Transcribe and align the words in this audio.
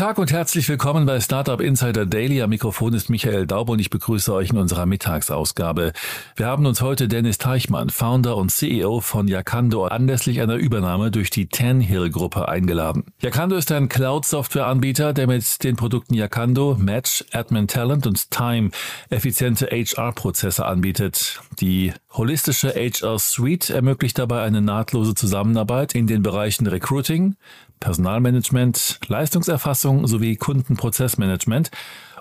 Tag 0.00 0.16
und 0.16 0.32
herzlich 0.32 0.66
willkommen 0.70 1.04
bei 1.04 1.20
Startup 1.20 1.60
Insider 1.60 2.06
Daily. 2.06 2.40
Am 2.40 2.48
Mikrofon 2.48 2.94
ist 2.94 3.10
Michael 3.10 3.46
Daub 3.46 3.68
und 3.68 3.80
ich 3.80 3.90
begrüße 3.90 4.32
euch 4.32 4.48
in 4.48 4.56
unserer 4.56 4.86
Mittagsausgabe. 4.86 5.92
Wir 6.36 6.46
haben 6.46 6.64
uns 6.64 6.80
heute 6.80 7.06
Dennis 7.06 7.36
Teichmann, 7.36 7.90
Founder 7.90 8.38
und 8.38 8.50
CEO 8.50 9.02
von 9.02 9.28
Yakando, 9.28 9.84
anlässlich 9.84 10.40
einer 10.40 10.54
Übernahme 10.54 11.10
durch 11.10 11.28
die 11.28 11.48
Tanhill 11.48 12.08
Gruppe 12.08 12.48
eingeladen. 12.48 13.04
Yakando 13.20 13.56
ist 13.56 13.70
ein 13.72 13.90
Cloud-Software-Anbieter, 13.90 15.12
der 15.12 15.26
mit 15.26 15.62
den 15.64 15.76
Produkten 15.76 16.14
Yakando, 16.14 16.78
Match, 16.80 17.22
Admin 17.32 17.68
Talent 17.68 18.06
und 18.06 18.30
Time 18.30 18.70
effiziente 19.10 19.66
HR-Prozesse 19.66 20.64
anbietet. 20.64 21.42
Die 21.60 21.92
holistische 22.14 22.70
HR 22.70 23.18
Suite 23.18 23.68
ermöglicht 23.68 24.18
dabei 24.18 24.44
eine 24.44 24.62
nahtlose 24.62 25.14
Zusammenarbeit 25.14 25.94
in 25.94 26.06
den 26.06 26.22
Bereichen 26.22 26.66
Recruiting, 26.66 27.36
Personalmanagement, 27.80 29.00
Leistungserfassung 29.08 30.06
sowie 30.06 30.36
Kundenprozessmanagement 30.36 31.70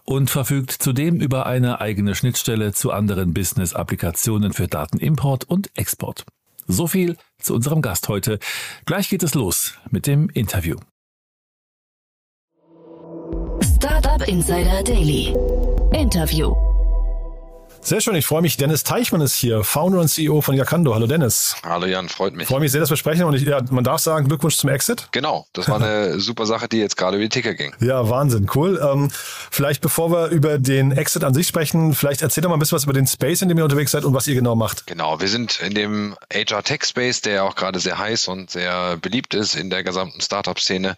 und 0.05 0.29
verfügt 0.29 0.71
zudem 0.71 1.17
über 1.17 1.45
eine 1.45 1.81
eigene 1.81 2.15
Schnittstelle 2.15 2.73
zu 2.73 2.91
anderen 2.91 3.33
Business-Applikationen 3.33 4.53
für 4.53 4.67
Datenimport 4.67 5.43
und 5.43 5.69
Export. 5.77 6.25
So 6.67 6.87
viel 6.87 7.17
zu 7.39 7.53
unserem 7.53 7.81
Gast 7.81 8.09
heute. 8.09 8.39
Gleich 8.85 9.09
geht 9.09 9.23
es 9.23 9.33
los 9.33 9.73
mit 9.91 10.07
dem 10.07 10.29
Interview. 10.29 10.77
Startup 13.61 14.27
Insider 14.27 14.83
Daily. 14.83 15.35
Interview. 15.93 16.68
Sehr 17.81 18.01
schön, 18.01 18.13
ich 18.15 18.25
freue 18.25 18.41
mich. 18.41 18.57
Dennis 18.57 18.83
Teichmann 18.83 19.21
ist 19.21 19.35
hier, 19.35 19.63
Founder 19.63 20.01
und 20.01 20.09
CEO 20.09 20.41
von 20.41 20.53
Yakando. 20.53 20.93
Hallo 20.93 21.07
Dennis. 21.07 21.55
Hallo 21.63 21.85
Jan, 21.85 22.09
freut 22.09 22.35
mich. 22.35 22.47
Freue 22.47 22.59
mich 22.59 22.71
sehr, 22.71 22.81
dass 22.81 22.89
wir 22.89 22.97
sprechen 22.97 23.23
und 23.23 23.33
ich, 23.33 23.43
ja, 23.43 23.61
man 23.71 23.83
darf 23.83 24.01
sagen, 24.01 24.27
Glückwunsch 24.27 24.57
zum 24.57 24.69
Exit. 24.69 25.07
Genau, 25.11 25.47
das 25.53 25.69
war 25.69 25.81
eine 25.81 26.19
super 26.19 26.45
Sache, 26.45 26.67
die 26.67 26.77
jetzt 26.77 26.97
gerade 26.97 27.15
über 27.15 27.23
die 27.23 27.29
Ticker 27.29 27.53
ging. 27.53 27.73
Ja, 27.79 28.07
Wahnsinn, 28.09 28.47
cool. 28.53 28.79
Ähm, 28.83 29.09
vielleicht 29.49 29.81
bevor 29.81 30.11
wir 30.11 30.27
über 30.27 30.59
den 30.59 30.91
Exit 30.91 31.23
an 31.23 31.33
sich 31.33 31.47
sprechen, 31.47 31.95
vielleicht 31.95 32.21
erzähl 32.21 32.41
doch 32.41 32.49
mal 32.49 32.57
ein 32.57 32.59
bisschen 32.59 32.75
was 32.75 32.83
über 32.83 32.93
den 32.93 33.07
Space, 33.07 33.41
in 33.41 33.49
dem 33.49 33.57
ihr 33.57 33.63
unterwegs 33.63 33.91
seid 33.91 34.03
und 34.03 34.13
was 34.13 34.27
ihr 34.27 34.35
genau 34.35 34.55
macht. 34.55 34.85
Genau, 34.85 35.19
wir 35.21 35.29
sind 35.29 35.59
in 35.61 35.73
dem 35.73 36.15
HR 36.31 36.63
Tech 36.63 36.83
Space, 36.83 37.21
der 37.21 37.45
auch 37.45 37.55
gerade 37.55 37.79
sehr 37.79 37.97
heiß 37.97 38.27
und 38.27 38.51
sehr 38.51 38.97
beliebt 38.97 39.33
ist 39.33 39.55
in 39.55 39.69
der 39.69 39.83
gesamten 39.83 40.21
Startup-Szene. 40.21 40.95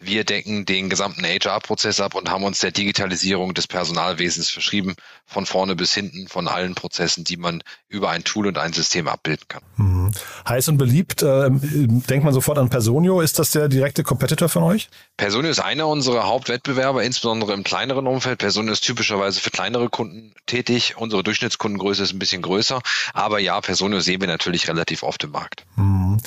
Wir 0.00 0.24
decken 0.24 0.64
den 0.64 0.88
gesamten 0.88 1.24
HR-Prozess 1.24 2.00
ab 2.00 2.14
und 2.14 2.30
haben 2.30 2.44
uns 2.44 2.60
der 2.60 2.70
Digitalisierung 2.70 3.54
des 3.54 3.66
Personalwesens 3.66 4.48
verschrieben, 4.50 4.94
von 5.26 5.44
vorne 5.44 5.74
bis 5.74 5.92
hinten, 5.92 6.28
von 6.28 6.46
allen 6.46 6.74
Prozessen, 6.74 7.24
die 7.24 7.36
man 7.36 7.62
über 7.88 8.10
ein 8.10 8.22
Tool 8.22 8.46
und 8.46 8.58
ein 8.58 8.72
System 8.72 9.08
abbilden 9.08 9.46
kann. 9.48 9.62
Mhm. 9.76 10.12
Heiß 10.48 10.68
und 10.68 10.78
beliebt, 10.78 11.22
äh, 11.22 11.50
denkt 11.50 12.24
man 12.24 12.32
sofort 12.32 12.58
an 12.58 12.70
Personio. 12.70 13.20
Ist 13.20 13.38
das 13.38 13.50
der 13.50 13.68
direkte 13.68 14.04
Competitor 14.04 14.48
von 14.48 14.62
euch? 14.62 14.88
Personio 15.16 15.50
ist 15.50 15.60
einer 15.60 15.88
unserer 15.88 16.26
Hauptwettbewerber, 16.26 17.02
insbesondere 17.02 17.52
im 17.52 17.64
kleineren 17.64 18.06
Umfeld. 18.06 18.38
Personio 18.38 18.72
ist 18.72 18.84
typischerweise 18.84 19.40
für 19.40 19.50
kleinere 19.50 19.88
Kunden 19.88 20.32
tätig. 20.46 20.94
Unsere 20.96 21.22
Durchschnittskundengröße 21.24 22.04
ist 22.04 22.12
ein 22.12 22.18
bisschen 22.18 22.42
größer. 22.42 22.80
Aber 23.14 23.40
ja, 23.40 23.60
Personio 23.60 24.00
sehen 24.00 24.20
wir 24.20 24.28
natürlich 24.28 24.68
relativ 24.68 25.02
oft 25.02 25.24
im 25.24 25.32
Markt. 25.32 25.64
Mhm. 25.76 26.18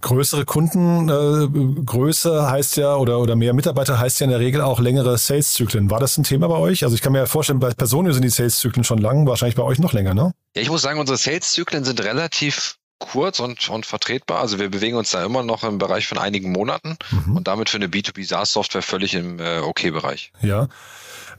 Größere 0.00 0.44
Kundengröße 0.44 2.30
äh, 2.30 2.50
heißt 2.50 2.76
ja 2.76 2.94
oder, 2.96 3.18
oder 3.18 3.34
mehr 3.34 3.52
Mitarbeiter 3.52 3.98
heißt 3.98 4.20
ja 4.20 4.24
in 4.24 4.30
der 4.30 4.38
Regel 4.38 4.60
auch 4.60 4.78
längere 4.78 5.18
Sales-Zyklen. 5.18 5.90
War 5.90 5.98
das 5.98 6.16
ein 6.18 6.24
Thema 6.24 6.48
bei 6.48 6.56
euch? 6.56 6.84
Also 6.84 6.94
ich 6.94 7.02
kann 7.02 7.12
mir 7.12 7.18
ja 7.18 7.26
vorstellen, 7.26 7.58
bei 7.58 7.70
Personio 7.70 8.12
sind 8.12 8.22
die 8.22 8.30
Sales-Zyklen 8.30 8.84
schon 8.84 8.98
lang, 8.98 9.26
wahrscheinlich 9.26 9.56
bei 9.56 9.64
euch 9.64 9.78
noch 9.78 9.92
länger, 9.92 10.14
ne? 10.14 10.32
Ja, 10.54 10.62
ich 10.62 10.70
muss 10.70 10.82
sagen, 10.82 11.00
unsere 11.00 11.18
Sales-Zyklen 11.18 11.84
sind 11.84 12.02
relativ 12.04 12.78
kurz 12.98 13.40
und, 13.40 13.68
und 13.68 13.86
vertretbar. 13.86 14.40
Also 14.40 14.58
wir 14.58 14.70
bewegen 14.70 14.96
uns 14.96 15.10
da 15.10 15.24
immer 15.24 15.42
noch 15.42 15.64
im 15.64 15.78
Bereich 15.78 16.06
von 16.06 16.18
einigen 16.18 16.52
Monaten 16.52 16.96
mhm. 17.10 17.36
und 17.36 17.48
damit 17.48 17.68
für 17.70 17.76
eine 17.76 17.86
B2B 17.86 18.26
SaaS-Software 18.26 18.82
völlig 18.82 19.14
im 19.14 19.40
äh, 19.40 19.60
OK-Bereich. 19.60 20.32
Okay 20.36 20.48
ja. 20.48 20.68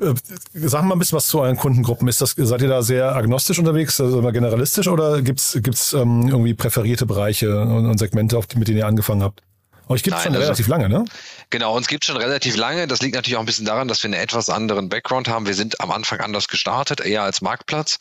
Äh, 0.01 0.13
sag 0.53 0.83
mal 0.83 0.95
ein 0.95 0.99
bisschen 0.99 1.17
was 1.17 1.27
zu 1.27 1.39
euren 1.39 1.57
Kundengruppen. 1.57 2.07
Ist 2.07 2.21
das, 2.21 2.35
seid 2.37 2.61
ihr 2.61 2.69
da 2.69 2.81
sehr 2.81 3.15
agnostisch 3.15 3.59
unterwegs, 3.59 3.99
also 3.99 4.21
generalistisch 4.21 4.87
oder 4.87 5.21
gibt's 5.21 5.57
gibt's 5.61 5.93
ähm, 5.93 6.27
irgendwie 6.27 6.53
präferierte 6.53 7.05
Bereiche 7.05 7.61
und, 7.61 7.85
und 7.85 7.97
Segmente, 7.97 8.37
auf 8.37 8.47
die, 8.47 8.57
mit 8.57 8.67
denen 8.67 8.77
ihr 8.77 8.87
angefangen 8.87 9.23
habt? 9.23 9.41
Euch 9.89 10.03
gibt 10.03 10.17
es 10.17 10.23
schon 10.23 10.33
also, 10.33 10.43
relativ 10.43 10.67
lange, 10.67 10.87
ne? 10.87 11.03
Genau, 11.51 11.75
uns 11.75 11.87
gibt 11.87 12.05
schon 12.05 12.17
relativ 12.17 12.55
lange. 12.57 12.85
Das 12.85 13.01
liegt 13.01 13.15
natürlich 13.15 13.37
auch 13.37 13.41
ein 13.41 13.47
bisschen 13.47 13.65
daran, 13.65 13.87
dass 13.87 14.03
wir 14.03 14.07
einen 14.09 14.21
etwas 14.21 14.51
anderen 14.51 14.87
Background 14.87 15.27
haben. 15.27 15.47
Wir 15.47 15.55
sind 15.55 15.81
am 15.81 15.89
Anfang 15.89 16.19
anders 16.19 16.47
gestartet, 16.47 17.01
eher 17.01 17.23
als 17.23 17.41
Marktplatz. 17.41 17.97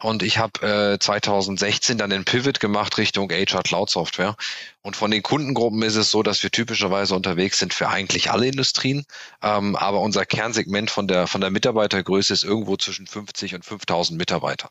Und 0.00 0.22
ich 0.22 0.38
habe 0.38 0.92
äh, 0.94 0.98
2016 0.98 1.98
dann 1.98 2.10
den 2.10 2.24
Pivot 2.24 2.60
gemacht 2.60 2.96
Richtung 2.96 3.30
HR 3.30 3.64
Cloud 3.64 3.90
Software. 3.90 4.36
Und 4.82 4.94
von 4.94 5.10
den 5.10 5.24
Kundengruppen 5.24 5.82
ist 5.82 5.96
es 5.96 6.12
so, 6.12 6.22
dass 6.22 6.44
wir 6.44 6.52
typischerweise 6.52 7.16
unterwegs 7.16 7.58
sind 7.58 7.74
für 7.74 7.88
eigentlich 7.88 8.30
alle 8.30 8.46
Industrien. 8.46 9.04
Ähm, 9.42 9.74
aber 9.74 9.98
unser 10.00 10.24
Kernsegment 10.24 10.88
von 10.88 11.08
der, 11.08 11.26
von 11.26 11.40
der 11.40 11.50
Mitarbeitergröße 11.50 12.32
ist 12.32 12.44
irgendwo 12.44 12.76
zwischen 12.76 13.08
50 13.08 13.56
und 13.56 13.64
5000 13.64 14.16
Mitarbeitern. 14.16 14.70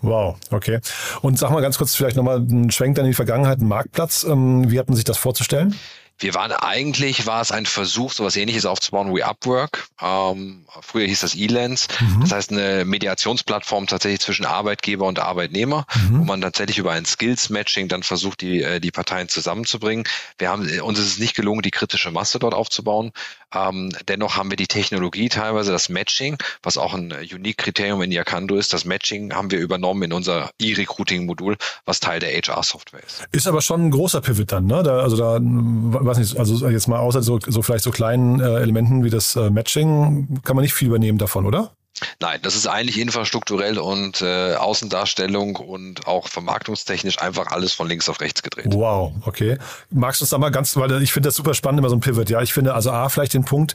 Wow, 0.00 0.36
okay. 0.50 0.80
Und 1.22 1.38
sag 1.38 1.50
mal 1.50 1.62
ganz 1.62 1.78
kurz 1.78 1.94
vielleicht 1.94 2.16
nochmal 2.16 2.36
einen 2.36 2.70
Schwenk 2.70 2.96
dann 2.96 3.06
in 3.06 3.12
die 3.12 3.16
Vergangenheit, 3.16 3.58
einen 3.58 3.68
Marktplatz. 3.68 4.22
Ähm, 4.22 4.70
wie 4.70 4.78
hat 4.78 4.88
man 4.88 4.96
sich 4.96 5.04
das 5.04 5.16
vorzustellen? 5.16 5.74
Wir 6.18 6.34
waren 6.34 6.52
eigentlich, 6.52 7.26
war 7.26 7.40
es 7.40 7.50
ein 7.50 7.66
Versuch, 7.66 8.12
sowas 8.12 8.36
ähnliches 8.36 8.66
aufzubauen 8.66 9.14
wie 9.14 9.24
Upwork. 9.24 9.88
Ähm, 10.00 10.64
früher 10.80 11.06
hieß 11.06 11.20
das 11.20 11.34
Elance. 11.34 11.88
Mhm. 12.00 12.20
Das 12.20 12.32
heißt 12.32 12.52
eine 12.52 12.84
Mediationsplattform 12.84 13.86
tatsächlich 13.88 14.20
zwischen 14.20 14.46
Arbeitgeber 14.46 15.06
und 15.06 15.18
Arbeitnehmer, 15.18 15.86
mhm. 15.94 16.20
wo 16.20 16.24
man 16.24 16.40
tatsächlich 16.40 16.78
über 16.78 16.92
ein 16.92 17.04
Skills-Matching 17.04 17.88
dann 17.88 18.02
versucht, 18.04 18.42
die, 18.42 18.62
äh, 18.62 18.80
die 18.80 18.92
Parteien 18.92 19.28
zusammenzubringen. 19.28 20.04
Wir 20.38 20.50
haben, 20.50 20.68
uns 20.80 20.98
ist 20.98 21.06
es 21.06 21.18
nicht 21.18 21.34
gelungen, 21.34 21.62
die 21.62 21.72
kritische 21.72 22.12
Masse 22.12 22.38
dort 22.38 22.54
aufzubauen. 22.54 23.12
Ähm, 23.54 23.90
dennoch 24.08 24.36
haben 24.36 24.50
wir 24.50 24.56
die 24.56 24.66
Technologie 24.66 25.28
teilweise, 25.28 25.72
das 25.72 25.88
Matching, 25.88 26.36
was 26.62 26.78
auch 26.78 26.94
ein 26.94 27.12
Unique-Kriterium 27.12 28.02
in 28.02 28.12
Yakando 28.12 28.56
ist. 28.56 28.72
Das 28.72 28.84
Matching 28.84 29.34
haben 29.34 29.50
wir 29.50 29.58
übernommen 29.58 30.02
in 30.04 30.12
unser 30.12 30.50
E-Recruiting-Modul, 30.60 31.56
was 31.84 32.00
Teil 32.00 32.20
der 32.20 32.30
HR-Software 32.30 33.02
ist. 33.04 33.24
Ist 33.32 33.46
aber 33.46 33.62
schon 33.62 33.86
ein 33.86 33.90
großer 33.90 34.20
Pivot 34.20 34.52
dann, 34.52 34.66
ne? 34.66 34.82
Da, 34.82 35.00
also 35.00 35.16
da, 35.16 35.38
weiß 35.40 36.18
nicht, 36.18 36.38
also 36.38 36.68
jetzt 36.68 36.88
mal 36.88 36.98
außer 36.98 37.22
so, 37.22 37.38
so 37.40 37.62
vielleicht 37.62 37.84
so 37.84 37.90
kleinen 37.90 38.40
äh, 38.40 38.60
Elementen 38.60 39.04
wie 39.04 39.10
das 39.10 39.36
äh, 39.36 39.50
Matching, 39.50 40.40
kann 40.44 40.56
man 40.56 40.62
nicht 40.62 40.74
viel 40.74 40.88
übernehmen 40.88 41.18
davon, 41.18 41.46
oder? 41.46 41.72
Nein, 42.20 42.40
das 42.42 42.56
ist 42.56 42.66
eigentlich 42.66 42.98
infrastrukturell 42.98 43.78
und 43.78 44.20
äh, 44.20 44.54
Außendarstellung 44.56 45.56
und 45.56 46.06
auch 46.06 46.28
vermarktungstechnisch 46.28 47.20
einfach 47.20 47.48
alles 47.48 47.72
von 47.72 47.88
links 47.88 48.08
auf 48.08 48.20
rechts 48.20 48.42
gedreht. 48.42 48.66
Wow, 48.68 49.12
okay. 49.24 49.58
Magst 49.90 50.20
du 50.20 50.24
uns 50.24 50.30
da 50.30 50.38
mal 50.38 50.50
ganz, 50.50 50.76
weil 50.76 51.02
ich 51.02 51.12
finde 51.12 51.28
das 51.28 51.36
super 51.36 51.54
spannend, 51.54 51.78
immer 51.78 51.90
so 51.90 51.96
ein 51.96 52.00
Pivot. 52.00 52.30
Ja, 52.30 52.42
ich 52.42 52.52
finde 52.52 52.74
also 52.74 52.90
A, 52.90 53.08
vielleicht 53.08 53.34
den 53.34 53.44
Punkt, 53.44 53.74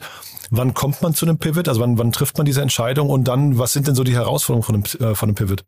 wann 0.50 0.74
kommt 0.74 1.00
man 1.00 1.14
zu 1.14 1.24
einem 1.24 1.38
Pivot? 1.38 1.68
Also 1.68 1.80
wann, 1.80 1.96
wann 1.96 2.12
trifft 2.12 2.36
man 2.36 2.44
diese 2.44 2.60
Entscheidung 2.60 3.08
und 3.08 3.24
dann, 3.24 3.58
was 3.58 3.72
sind 3.72 3.86
denn 3.86 3.94
so 3.94 4.04
die 4.04 4.14
Herausforderungen 4.14 4.64
von 4.64 5.00
einem, 5.00 5.12
äh, 5.12 5.14
von 5.14 5.28
einem 5.28 5.36
Pivot? 5.36 5.64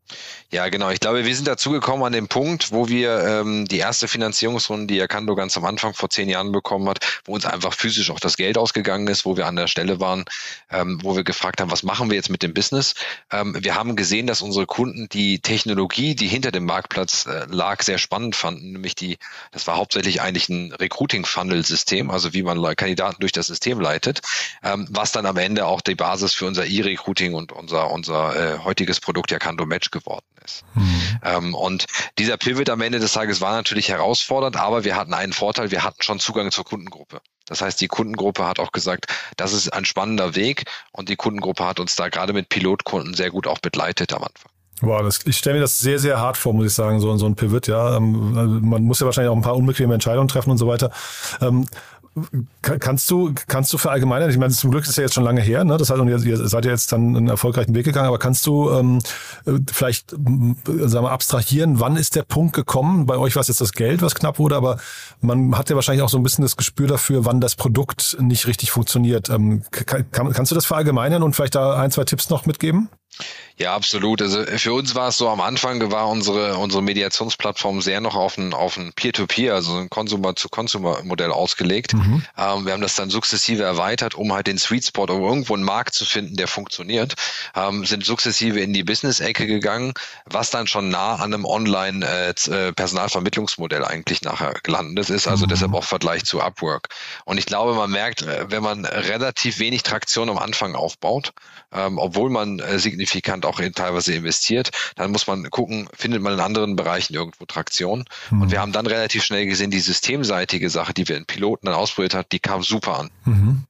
Ja, 0.51 0.69
genau. 0.69 0.91
Ich 0.91 1.01
glaube, 1.01 1.25
wir 1.25 1.35
sind 1.35 1.49
dazu 1.49 1.71
gekommen 1.71 2.03
an 2.03 2.13
dem 2.13 2.29
Punkt, 2.29 2.73
wo 2.73 2.89
wir 2.89 3.25
ähm, 3.25 3.67
die 3.67 3.79
erste 3.79 4.09
Finanzierungsrunde, 4.09 4.93
die 4.93 5.01
Akando 5.01 5.35
ganz 5.35 5.57
am 5.57 5.65
Anfang 5.65 5.95
vor 5.95 6.11
zehn 6.11 6.29
Jahren 6.29 6.53
bekommen 6.53 6.89
hat, 6.89 6.99
wo 7.25 7.35
uns 7.35 7.47
einfach 7.47 7.73
physisch 7.73 8.11
auch 8.11 8.21
das 8.21 8.37
Geld 8.37 8.59
ausgegangen 8.59 9.07
ist, 9.07 9.25
wo 9.25 9.37
wir 9.37 9.47
an 9.47 9.57
der 9.57 9.69
Stelle 9.69 10.01
waren, 10.01 10.25
ähm, 10.71 10.99
wo 11.03 11.17
wir 11.17 11.25
gefragt 11.25 11.61
haben, 11.61 11.71
was 11.71 11.83
machen 11.83 12.11
wir 12.11 12.17
jetzt 12.17 12.29
mit 12.29 12.42
dem 12.43 12.55
Business? 12.55 12.95
Ähm, 13.31 13.57
wir 13.59 13.75
haben 13.75 13.97
gesehen, 13.97 14.27
dass 14.27 14.43
unsere 14.43 14.67
Kunden 14.67 15.09
die 15.09 15.41
Technologie, 15.41 16.15
die 16.15 16.29
hinter 16.29 16.51
dem 16.51 16.65
Marktplatz 16.65 17.27
äh, 17.27 17.47
lag, 17.49 17.83
sehr 17.83 17.99
spannend 17.99 18.37
fanden. 18.37 18.73
Nämlich 18.73 18.95
die, 18.95 19.19
das 19.51 19.67
war 19.67 19.77
hauptsächlich 19.77 20.21
eigentlich 20.21 20.49
ein 20.49 20.73
Recruiting-Funnel-System, 20.73 22.11
also 22.11 22.33
wie 22.33 22.43
man 22.43 22.63
Kandidaten 22.77 23.21
durch 23.21 23.33
das 23.33 23.47
System 23.47 23.81
leitet, 23.81 24.21
ähm, 24.63 24.87
was 24.91 25.13
dann 25.13 25.27
am 25.27 25.37
Ende 25.37 25.67
auch 25.67 25.81
die 25.81 25.95
Basis 25.95 26.35
für 26.35 26.47
unser 26.47 26.67
E-Recruiting 26.67 27.35
und 27.35 27.53
unser, 27.53 27.91
unser 27.91 28.37
äh, 28.37 28.59
heutiges 28.59 29.01
Produkt 29.01 29.31
ja 29.31 29.39
Kando 29.39 29.67
Match 29.67 29.91
geworden 29.91 30.25
ist. 30.45 30.65
Mhm. 30.75 31.21
Ähm, 31.25 31.55
und 31.55 31.87
dieser 32.19 32.37
Pivot 32.37 32.71
am 32.71 32.81
Ende 32.81 32.99
des 32.99 33.13
Tages 33.13 33.41
war 33.41 33.53
natürlich 33.53 33.89
herausfordernd, 33.89 34.57
aber 34.57 34.85
wir 34.85 34.97
hatten 34.97 35.15
einen 35.15 35.33
Vorteil, 35.33 35.71
wir 35.71 35.85
hatten 35.85 36.03
schon 36.03 36.21
Zugang 36.21 36.51
zur 36.51 36.65
Kundengruppe. 36.65 37.21
Das 37.47 37.61
heißt, 37.61 37.81
die 37.81 37.89
Kundengruppe 37.89 38.47
hat 38.47 38.59
auch 38.59 38.73
gesagt, 38.73 39.07
das 39.37 39.53
ist 39.53 39.73
ein 39.73 39.85
spannender 39.85 40.35
Weg 40.35 40.65
und 40.93 41.09
die 41.09 41.17
Kundengruppe 41.17 41.65
hat 41.65 41.81
uns 41.81 41.97
da 41.97 42.09
gerade 42.09 42.33
mit 42.33 42.49
Pilotkunden 42.49 43.15
sehr 43.15 43.31
gut 43.31 43.47
auch 43.47 43.59
begleitet 43.59 44.13
am 44.13 44.23
Anfang. 44.25 44.51
Wow, 44.83 45.01
das, 45.03 45.21
ich 45.27 45.37
stelle 45.37 45.57
mir 45.57 45.61
das 45.61 45.79
sehr, 45.79 46.01
sehr 46.01 46.19
hart 46.19 46.37
vor, 46.37 46.53
muss 46.53 46.67
ich 46.67 46.75
sagen, 46.75 46.99
so, 46.99 47.17
so 47.17 47.27
ein 47.27 47.37
Pivot, 47.37 47.69
ja. 47.69 47.97
Ähm, 47.97 48.37
also 48.37 48.55
man 48.55 48.83
muss 48.83 48.99
ja 48.99 49.07
wahrscheinlich 49.07 49.31
auch 49.31 49.37
ein 49.37 49.43
paar 49.43 49.57
unbequeme 49.57 49.95
Entscheidungen 49.95 50.27
treffen 50.27 50.51
und 50.51 50.59
so 50.59 50.67
weiter. 50.67 50.91
Kannst 52.61 53.11
du, 53.11 53.33
kannst 53.47 53.73
du 53.73 53.79
verallgemeinern, 53.79 54.29
ich 54.29 54.37
meine, 54.37 54.53
zum 54.53 54.71
Glück 54.71 54.87
ist 54.87 54.97
ja 54.97 55.05
jetzt 55.05 55.15
schon 55.15 55.25
lange 55.25 55.41
her, 55.41 55.65
ne? 55.65 55.79
das 55.79 55.89
heißt, 55.89 55.99
und 55.99 56.09
ihr, 56.09 56.23
ihr 56.23 56.37
seid 56.47 56.67
ja 56.67 56.71
jetzt 56.71 56.93
dann 56.93 57.17
einen 57.17 57.29
erfolgreichen 57.29 57.75
Weg 57.75 57.87
gegangen, 57.87 58.07
aber 58.07 58.19
kannst 58.19 58.47
du 58.47 58.71
ähm, 58.71 58.99
vielleicht 59.73 60.11
sagen 60.11 61.05
wir, 61.05 61.11
abstrahieren, 61.11 61.81
wann 61.81 61.97
ist 61.97 62.15
der 62.15 62.23
Punkt 62.23 62.55
gekommen? 62.55 63.07
Bei 63.07 63.17
euch 63.17 63.35
war 63.35 63.41
es 63.41 63.49
jetzt 63.49 63.63
das 63.63 63.73
Geld, 63.73 64.03
was 64.03 64.15
knapp 64.15 64.39
wurde, 64.39 64.57
aber 64.57 64.79
man 65.23 65.57
hat 65.57 65.71
ja 65.71 65.77
wahrscheinlich 65.77 66.03
auch 66.03 66.11
so 66.11 66.19
ein 66.19 66.23
bisschen 66.23 66.43
das 66.43 66.59
Gespür 66.59 66.87
dafür, 66.87 67.25
wann 67.25 67.41
das 67.41 67.57
Produkt 67.57 68.19
nicht 68.21 68.47
richtig 68.47 68.71
funktioniert. 68.73 69.31
Ähm, 69.31 69.63
kann, 69.71 70.33
kannst 70.33 70.51
du 70.51 70.55
das 70.55 70.67
verallgemeinern 70.67 71.23
und 71.23 71.35
vielleicht 71.35 71.55
da 71.55 71.77
ein, 71.81 71.91
zwei 71.91 72.05
Tipps 72.05 72.29
noch 72.29 72.45
mitgeben? 72.45 72.91
Ja, 73.59 73.77
absolut. 73.77 74.23
Also 74.23 74.45
für 74.45 74.73
uns 74.73 74.95
war 74.95 75.09
es 75.09 75.19
so, 75.19 75.29
am 75.29 75.41
Anfang 75.41 75.93
war 75.93 76.09
unsere, 76.09 76.57
unsere 76.57 76.83
Mediationsplattform 76.83 77.83
sehr 77.83 78.01
noch 78.01 78.17
auf 78.17 78.39
ein, 78.39 78.55
auf 78.55 78.77
ein 78.77 78.93
Peer-to-Peer, 78.95 79.55
also 79.55 79.77
ein 79.77 79.91
Consumer-to-Consumer-Modell 79.91 81.31
ausgelegt. 81.31 81.95
Mhm. 81.95 82.25
Ähm, 82.37 82.67
wir 82.67 82.73
haben 82.73 82.81
das 82.81 82.95
dann 82.95 83.11
sukzessive 83.11 83.63
erweitert, 83.63 84.15
um 84.15 84.33
halt 84.33 84.47
den 84.47 84.57
Sweet 84.59 84.87
Spot, 84.87 85.05
um 85.05 85.23
irgendwo 85.23 85.55
einen 85.55 85.65
Markt 85.65 85.95
zu 85.95 86.05
finden, 86.05 86.37
der 86.37 86.49
funktioniert, 86.49 87.15
ähm, 87.55 87.85
sind 87.85 88.05
sukzessive 88.05 88.59
in 88.59 88.73
die 88.73 88.85
Business-Ecke 88.85 89.47
gegangen, 89.47 89.93
was 90.25 90.51
dann 90.51 90.67
schon 90.67 90.89
nah 90.89 91.17
an 91.17 91.35
einem 91.35 91.45
Online-Personalvermittlungsmodell 91.45 93.83
äh, 93.83 93.87
eigentlich 93.87 94.23
nachher 94.23 94.55
gelandet 94.63 95.11
ist, 95.11 95.29
also 95.29 95.45
mhm. 95.45 95.51
deshalb 95.51 95.75
auch 95.75 95.85
Vergleich 95.85 96.25
zu 96.25 96.41
Upwork. 96.41 96.89
Und 97.27 97.37
ich 97.39 97.45
glaube, 97.47 97.75
man 97.75 97.91
merkt, 97.91 98.23
äh, 98.23 98.51
wenn 98.51 98.63
man 98.63 98.87
relativ 98.87 99.59
wenig 99.59 99.83
Traktion 99.83 100.31
am 100.31 100.39
Anfang 100.39 100.75
aufbaut, 100.75 101.35
ähm, 101.73 101.99
obwohl 101.99 102.31
man 102.31 102.59
äh, 102.59 102.79
signifikant 103.03 103.45
auch 103.45 103.59
in, 103.59 103.75
teilweise 103.75 104.15
investiert, 104.15 104.71
dann 104.97 105.11
muss 105.11 105.27
man 105.27 105.51
gucken, 105.51 105.89
findet 105.93 106.23
man 106.23 106.35
in 106.35 106.41
anderen 106.41 106.77
Bereichen 106.77 107.15
irgendwo 107.15 107.45
Traktion. 107.45 108.05
Mhm. 108.31 108.43
Und 108.43 108.51
wir 108.51 108.61
haben 108.61 108.73
dann 108.73 108.87
relativ 108.87 109.25
schnell 109.25 109.47
gesehen, 109.47 109.71
die 109.71 109.81
systemseitige 109.81 110.71
Sache, 110.71 110.95
die 110.95 111.09
wir 111.09 111.17
in 111.17 111.27
Piloten 111.27 111.67
dann 111.67 111.75
ausprobiert 111.75 112.15
hat, 112.15 112.33
die 112.33 112.39
kam 112.39 112.63
super 112.63 113.01
an. 113.01 113.11
Mhm. 113.25 113.65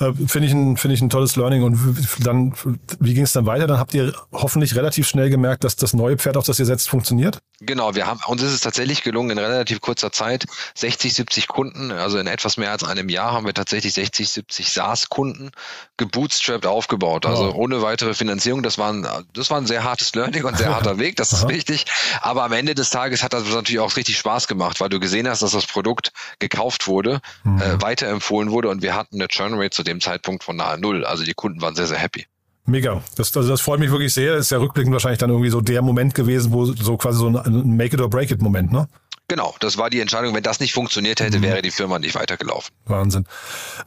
Äh, 0.00 0.12
finde 0.26 0.48
ich, 0.48 0.54
ein, 0.54 0.76
finde 0.76 0.94
ich 0.94 1.02
ein 1.02 1.10
tolles 1.10 1.36
Learning. 1.36 1.62
Und 1.62 1.78
dann, 2.20 2.54
wie 2.98 3.14
ging 3.14 3.24
es 3.24 3.32
dann 3.32 3.46
weiter? 3.46 3.66
Dann 3.66 3.78
habt 3.78 3.94
ihr 3.94 4.14
hoffentlich 4.32 4.74
relativ 4.74 5.06
schnell 5.06 5.30
gemerkt, 5.30 5.62
dass 5.64 5.76
das 5.76 5.92
neue 5.92 6.16
Pferd, 6.16 6.36
auf 6.36 6.46
das 6.46 6.58
ihr 6.58 6.66
setzt, 6.66 6.88
funktioniert? 6.88 7.38
Genau, 7.62 7.94
wir 7.94 8.06
haben, 8.06 8.20
uns 8.26 8.42
ist 8.42 8.52
es 8.52 8.60
tatsächlich 8.62 9.02
gelungen, 9.02 9.30
in 9.30 9.38
relativ 9.38 9.82
kurzer 9.82 10.10
Zeit 10.10 10.46
60, 10.76 11.12
70 11.12 11.46
Kunden, 11.46 11.92
also 11.92 12.16
in 12.16 12.26
etwas 12.26 12.56
mehr 12.56 12.70
als 12.70 12.84
einem 12.84 13.10
Jahr 13.10 13.32
haben 13.32 13.44
wir 13.44 13.52
tatsächlich 13.52 13.92
60, 13.92 14.30
70 14.30 14.72
SaaS-Kunden 14.72 15.50
gebootstrapped 15.98 16.64
aufgebaut. 16.64 17.26
Also 17.26 17.48
wow. 17.48 17.54
ohne 17.54 17.82
weitere 17.82 18.14
Finanzierung. 18.14 18.62
Das 18.62 18.78
war, 18.78 18.90
ein, 18.90 19.06
das 19.34 19.50
war 19.50 19.58
ein 19.58 19.66
sehr 19.66 19.84
hartes 19.84 20.14
Learning 20.14 20.44
und 20.44 20.56
sehr 20.56 20.70
harter 20.74 20.98
Weg, 20.98 21.16
das 21.16 21.34
ist 21.34 21.48
wichtig. 21.48 21.84
Aber 22.22 22.44
am 22.44 22.52
Ende 22.52 22.74
des 22.74 22.88
Tages 22.88 23.22
hat 23.22 23.34
das 23.34 23.44
natürlich 23.44 23.80
auch 23.80 23.94
richtig 23.94 24.16
Spaß 24.16 24.48
gemacht, 24.48 24.80
weil 24.80 24.88
du 24.88 24.98
gesehen 24.98 25.28
hast, 25.28 25.42
dass 25.42 25.52
das 25.52 25.66
Produkt 25.66 26.12
gekauft 26.38 26.86
wurde, 26.86 27.20
mhm. 27.44 27.60
äh, 27.60 27.82
weiterempfohlen 27.82 28.50
wurde 28.50 28.70
und 28.70 28.80
wir 28.80 28.94
hatten 28.94 29.16
eine 29.16 29.28
Churn 29.28 29.52
Rate 29.54 29.70
zu 29.70 29.82
dem 29.90 30.00
Zeitpunkt 30.00 30.44
von 30.44 30.56
nahe 30.56 30.78
Null. 30.78 31.04
Also 31.04 31.24
die 31.24 31.34
Kunden 31.34 31.60
waren 31.60 31.74
sehr, 31.74 31.86
sehr 31.86 31.98
happy. 31.98 32.26
Mega. 32.66 33.02
Das, 33.16 33.36
also 33.36 33.48
das 33.48 33.60
freut 33.60 33.80
mich 33.80 33.90
wirklich 33.90 34.14
sehr. 34.14 34.36
Das 34.36 34.46
ist 34.46 34.50
ja 34.50 34.58
rückblickend 34.58 34.92
wahrscheinlich 34.92 35.18
dann 35.18 35.30
irgendwie 35.30 35.50
so 35.50 35.60
der 35.60 35.82
Moment 35.82 36.14
gewesen, 36.14 36.52
wo 36.52 36.66
so 36.66 36.96
quasi 36.96 37.18
so 37.18 37.28
ein 37.28 37.76
Make-it-or-break-it-Moment, 37.76 38.72
ne? 38.72 38.88
Genau, 39.28 39.54
das 39.60 39.78
war 39.78 39.90
die 39.90 40.00
Entscheidung. 40.00 40.34
Wenn 40.34 40.42
das 40.42 40.60
nicht 40.60 40.72
funktioniert 40.72 41.20
hätte, 41.20 41.38
mhm. 41.38 41.42
wäre 41.42 41.62
die 41.62 41.70
Firma 41.70 41.98
nicht 41.98 42.14
weitergelaufen. 42.14 42.72
Wahnsinn. 42.86 43.26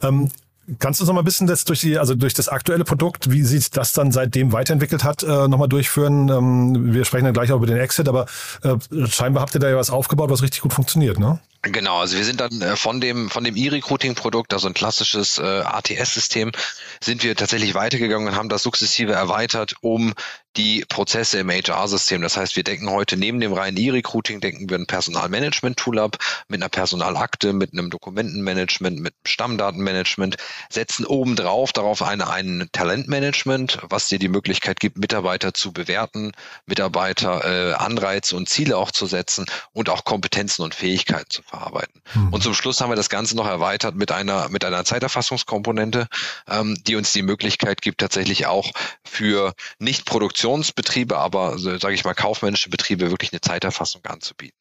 Ähm, 0.02 0.30
Kannst 0.78 0.98
du 0.98 1.04
uns 1.04 1.08
noch 1.08 1.14
mal 1.14 1.20
ein 1.20 1.26
bisschen 1.26 1.46
das 1.46 1.64
durch 1.64 1.80
die, 1.80 1.98
also 1.98 2.14
durch 2.14 2.32
das 2.32 2.48
aktuelle 2.48 2.84
Produkt, 2.84 3.30
wie 3.30 3.42
sich 3.42 3.70
das 3.70 3.92
dann 3.92 4.12
seitdem 4.12 4.52
weiterentwickelt 4.52 5.04
hat, 5.04 5.22
äh, 5.22 5.46
nochmal 5.46 5.68
durchführen? 5.68 6.30
Ähm, 6.30 6.94
wir 6.94 7.04
sprechen 7.04 7.26
dann 7.26 7.34
gleich 7.34 7.52
auch 7.52 7.58
über 7.58 7.66
den 7.66 7.76
Exit, 7.76 8.08
aber 8.08 8.24
äh, 8.62 8.76
scheinbar 9.06 9.42
habt 9.42 9.54
ihr 9.54 9.60
da 9.60 9.68
ja 9.68 9.76
was 9.76 9.90
aufgebaut, 9.90 10.30
was 10.30 10.42
richtig 10.42 10.62
gut 10.62 10.72
funktioniert, 10.72 11.18
ne? 11.18 11.38
Genau, 11.66 12.00
also 12.00 12.18
wir 12.18 12.24
sind 12.24 12.40
dann 12.40 12.60
äh, 12.60 12.76
von 12.76 13.00
dem 13.00 13.30
von 13.30 13.42
dem 13.42 13.56
E-Recruiting-Produkt, 13.56 14.52
also 14.52 14.68
ein 14.68 14.74
klassisches 14.74 15.38
äh, 15.38 15.42
ATS-System, 15.42 16.52
sind 17.00 17.22
wir 17.22 17.34
tatsächlich 17.36 17.74
weitergegangen 17.74 18.28
und 18.28 18.36
haben 18.36 18.50
das 18.50 18.62
sukzessive 18.62 19.12
erweitert, 19.12 19.74
um 19.80 20.12
die 20.56 20.84
Prozesse 20.88 21.38
im 21.38 21.50
HR-System. 21.50 22.22
Das 22.22 22.36
heißt, 22.36 22.54
wir 22.56 22.62
decken 22.62 22.90
heute 22.90 23.16
neben 23.16 23.40
dem 23.40 23.52
reinen 23.52 23.76
E-Recruiting, 23.76 24.40
decken 24.40 24.68
wir 24.68 24.78
ein 24.78 24.86
Personalmanagement-Tool 24.86 25.98
ab, 25.98 26.18
mit 26.48 26.62
einer 26.62 26.68
Personalakte, 26.68 27.52
mit 27.52 27.72
einem 27.72 27.90
Dokumentenmanagement, 27.90 29.00
mit 29.00 29.14
Stammdatenmanagement, 29.26 30.36
setzen 30.68 31.06
obendrauf 31.06 31.72
darauf 31.72 32.02
eine, 32.02 32.30
ein 32.30 32.68
Talentmanagement, 32.72 33.80
was 33.88 34.08
dir 34.08 34.18
die 34.18 34.28
Möglichkeit 34.28 34.78
gibt, 34.78 34.98
Mitarbeiter 34.98 35.54
zu 35.54 35.72
bewerten, 35.72 36.32
Mitarbeiter 36.66 37.44
äh, 37.44 37.74
Anreize 37.74 38.36
und 38.36 38.48
Ziele 38.48 38.76
auch 38.76 38.92
zu 38.92 39.06
setzen 39.06 39.46
und 39.72 39.88
auch 39.88 40.04
Kompetenzen 40.04 40.62
und 40.62 40.74
Fähigkeiten 40.74 41.30
zu 41.30 41.42
verarbeiten. 41.54 42.02
Mhm. 42.14 42.32
Und 42.32 42.42
zum 42.42 42.54
Schluss 42.54 42.80
haben 42.80 42.90
wir 42.90 42.96
das 42.96 43.08
Ganze 43.08 43.36
noch 43.36 43.46
erweitert 43.46 43.94
mit 43.94 44.12
einer, 44.12 44.48
mit 44.48 44.64
einer 44.64 44.84
Zeiterfassungskomponente, 44.84 46.08
ähm, 46.48 46.76
die 46.86 46.96
uns 46.96 47.12
die 47.12 47.22
Möglichkeit 47.22 47.82
gibt, 47.82 48.00
tatsächlich 48.00 48.46
auch 48.46 48.70
für 49.04 49.54
Nicht-Produktion 49.78 50.24
Produktionsbetriebe, 50.34 51.18
aber 51.18 51.58
sage 51.58 51.94
ich 51.94 52.04
mal 52.04 52.14
kaufmännische 52.14 52.70
Betriebe 52.70 53.10
wirklich 53.10 53.32
eine 53.32 53.40
Zeiterfassung 53.40 54.04
anzubieten. 54.04 54.56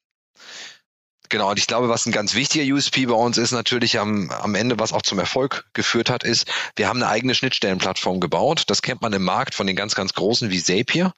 Genau, 1.33 1.49
und 1.49 1.57
ich 1.57 1.65
glaube, 1.65 1.89
was 1.89 2.05
ein 2.05 2.11
ganz 2.11 2.35
wichtiger 2.35 2.75
USP 2.75 3.07
bei 3.07 3.15
uns 3.15 3.39
ist 3.39 3.53
natürlich 3.53 3.97
am, 3.97 4.29
am 4.29 4.53
Ende, 4.53 4.77
was 4.77 4.93
auch 4.93 5.01
zum 5.01 5.17
Erfolg 5.17 5.65
geführt 5.73 6.11
hat, 6.11 6.23
ist, 6.23 6.45
wir 6.75 6.87
haben 6.87 7.01
eine 7.01 7.09
eigene 7.09 7.33
Schnittstellenplattform 7.33 8.19
gebaut. 8.19 8.65
Das 8.67 8.83
kennt 8.83 9.01
man 9.01 9.13
im 9.13 9.23
Markt 9.23 9.55
von 9.55 9.65
den 9.65 9.75
ganz, 9.75 9.95
ganz 9.95 10.13
großen 10.13 10.51
wie 10.51 10.61
Zapier, 10.61 11.11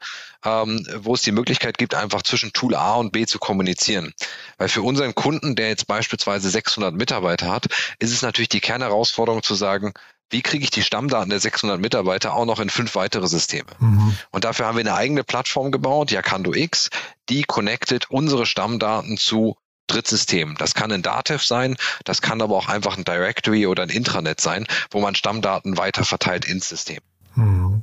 ähm, 0.45 0.87
wo 0.99 1.15
es 1.15 1.23
die 1.23 1.33
Möglichkeit 1.33 1.77
gibt, 1.77 1.95
einfach 1.95 2.21
zwischen 2.21 2.53
Tool 2.53 2.75
A 2.75 2.93
und 2.93 3.11
B 3.11 3.25
zu 3.25 3.39
kommunizieren. 3.39 4.13
Weil 4.57 4.69
für 4.69 4.83
unseren 4.83 5.15
Kunden, 5.15 5.57
der 5.57 5.67
jetzt 5.67 5.85
beispielsweise 5.85 6.49
600 6.49 6.95
Mitarbeiter 6.95 7.51
hat, 7.51 7.65
ist 7.99 8.13
es 8.13 8.21
natürlich 8.21 8.47
die 8.47 8.61
Kernherausforderung 8.61 9.43
zu 9.43 9.53
sagen, 9.53 9.91
wie 10.29 10.41
kriege 10.41 10.63
ich 10.63 10.71
die 10.71 10.83
Stammdaten 10.83 11.29
der 11.29 11.41
600 11.41 11.77
Mitarbeiter 11.81 12.35
auch 12.35 12.45
noch 12.45 12.61
in 12.61 12.69
fünf 12.69 12.95
weitere 12.95 13.27
Systeme? 13.27 13.71
Mhm. 13.79 14.17
Und 14.31 14.45
dafür 14.45 14.67
haben 14.67 14.77
wir 14.77 14.79
eine 14.79 14.95
eigene 14.95 15.25
Plattform 15.25 15.73
gebaut, 15.73 16.09
Yakando 16.09 16.53
X, 16.53 16.89
die 17.27 17.43
connectet 17.43 18.09
unsere 18.09 18.45
Stammdaten 18.45 19.17
zu 19.17 19.57
Drittsystemen. 19.87 20.55
Das 20.57 20.73
kann 20.73 20.91
ein 20.91 21.01
Datev 21.01 21.43
sein, 21.43 21.75
das 22.03 22.21
kann 22.21 22.41
aber 22.41 22.55
auch 22.55 22.69
einfach 22.69 22.97
ein 22.97 23.05
Directory 23.05 23.67
oder 23.67 23.83
ein 23.83 23.89
Intranet 23.89 24.41
sein, 24.41 24.65
wo 24.91 24.99
man 24.99 25.15
Stammdaten 25.15 25.77
weiter 25.77 26.03
verteilt 26.03 26.45
ins 26.45 26.69
System. 26.69 26.99
Mhm. 27.35 27.81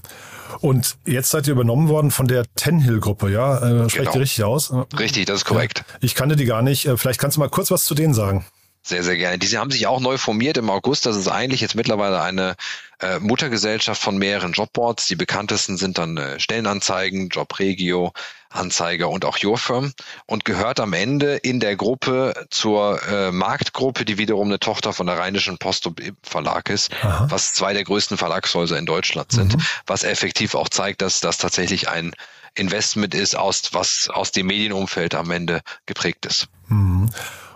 Und 0.60 0.96
jetzt 1.06 1.31
seid 1.31 1.46
ihr 1.46 1.52
übernommen 1.52 1.88
worden 1.88 2.10
von 2.10 2.26
der 2.26 2.44
Tenhill-Gruppe, 2.54 3.31
ja? 3.31 3.58
Äh, 3.58 3.90
sprecht 3.90 4.12
genau. 4.12 4.20
richtig 4.20 4.44
aus? 4.44 4.72
Richtig, 4.99 5.26
das 5.26 5.38
ist 5.38 5.44
korrekt. 5.44 5.84
Ich 6.00 6.14
kannte 6.14 6.37
die 6.37 6.44
gar 6.44 6.62
nicht. 6.62 6.87
Äh, 6.87 6.96
vielleicht 6.96 7.20
kannst 7.20 7.37
du 7.37 7.40
mal 7.40 7.49
kurz 7.49 7.70
was 7.70 7.84
zu 7.84 7.94
denen 7.94 8.14
sagen. 8.14 8.44
Sehr, 8.84 9.05
sehr 9.05 9.17
gerne. 9.17 9.38
Diese 9.38 9.58
haben 9.58 9.70
sich 9.70 9.87
auch 9.87 10.00
neu 10.00 10.19
formiert 10.19 10.56
im 10.56 10.69
August. 10.69 11.06
Das 11.06 11.17
ist 11.17 11.29
eigentlich 11.29 11.61
jetzt 11.61 11.76
mittlerweile 11.76 12.20
eine 12.20 12.56
äh, 12.99 13.20
Muttergesellschaft 13.20 14.02
von 14.02 14.19
mehreren 14.19 14.52
Jobboards. 14.52 15.06
Die 15.06 15.14
bekanntesten 15.14 15.76
sind 15.76 15.99
dann 15.99 16.17
äh, 16.17 16.40
Stellenanzeigen, 16.40 17.29
Jobregio, 17.29 18.12
Anzeiger 18.50 19.08
und 19.08 19.25
auch 19.25 19.38
Your 19.43 19.56
Firm 19.56 19.93
und 20.26 20.44
gehört 20.44 20.81
am 20.81 20.93
Ende 20.93 21.37
in 21.37 21.61
der 21.61 21.76
Gruppe 21.76 22.46
zur 22.50 23.00
äh, 23.08 23.31
Marktgruppe, 23.31 24.05
die 24.05 24.19
wiederum 24.19 24.49
eine 24.49 24.58
Tochter 24.58 24.93
von 24.93 25.06
der 25.06 25.19
Rheinischen 25.19 25.58
Post 25.58 25.88
Verlag 26.23 26.69
ist, 26.69 26.90
Aha. 27.02 27.26
was 27.30 27.54
zwei 27.54 27.73
der 27.73 27.85
größten 27.85 28.16
Verlagshäuser 28.16 28.78
in 28.78 28.87
Deutschland 28.87 29.33
sind, 29.33 29.57
mhm. 29.57 29.62
was 29.87 30.04
effektiv 30.04 30.54
auch 30.54 30.68
zeigt, 30.68 31.02
dass 31.02 31.21
das 31.21 31.38
tatsächlich 31.38 31.88
ein 31.88 32.14
Investment 32.54 33.14
ist, 33.14 33.37
aus 33.37 33.73
was 33.73 34.09
aus 34.11 34.33
dem 34.33 34.47
Medienumfeld 34.47 35.14
am 35.14 35.30
Ende 35.30 35.62
geprägt 35.87 36.26
ist. 36.26 36.49
Mhm. 36.68 37.11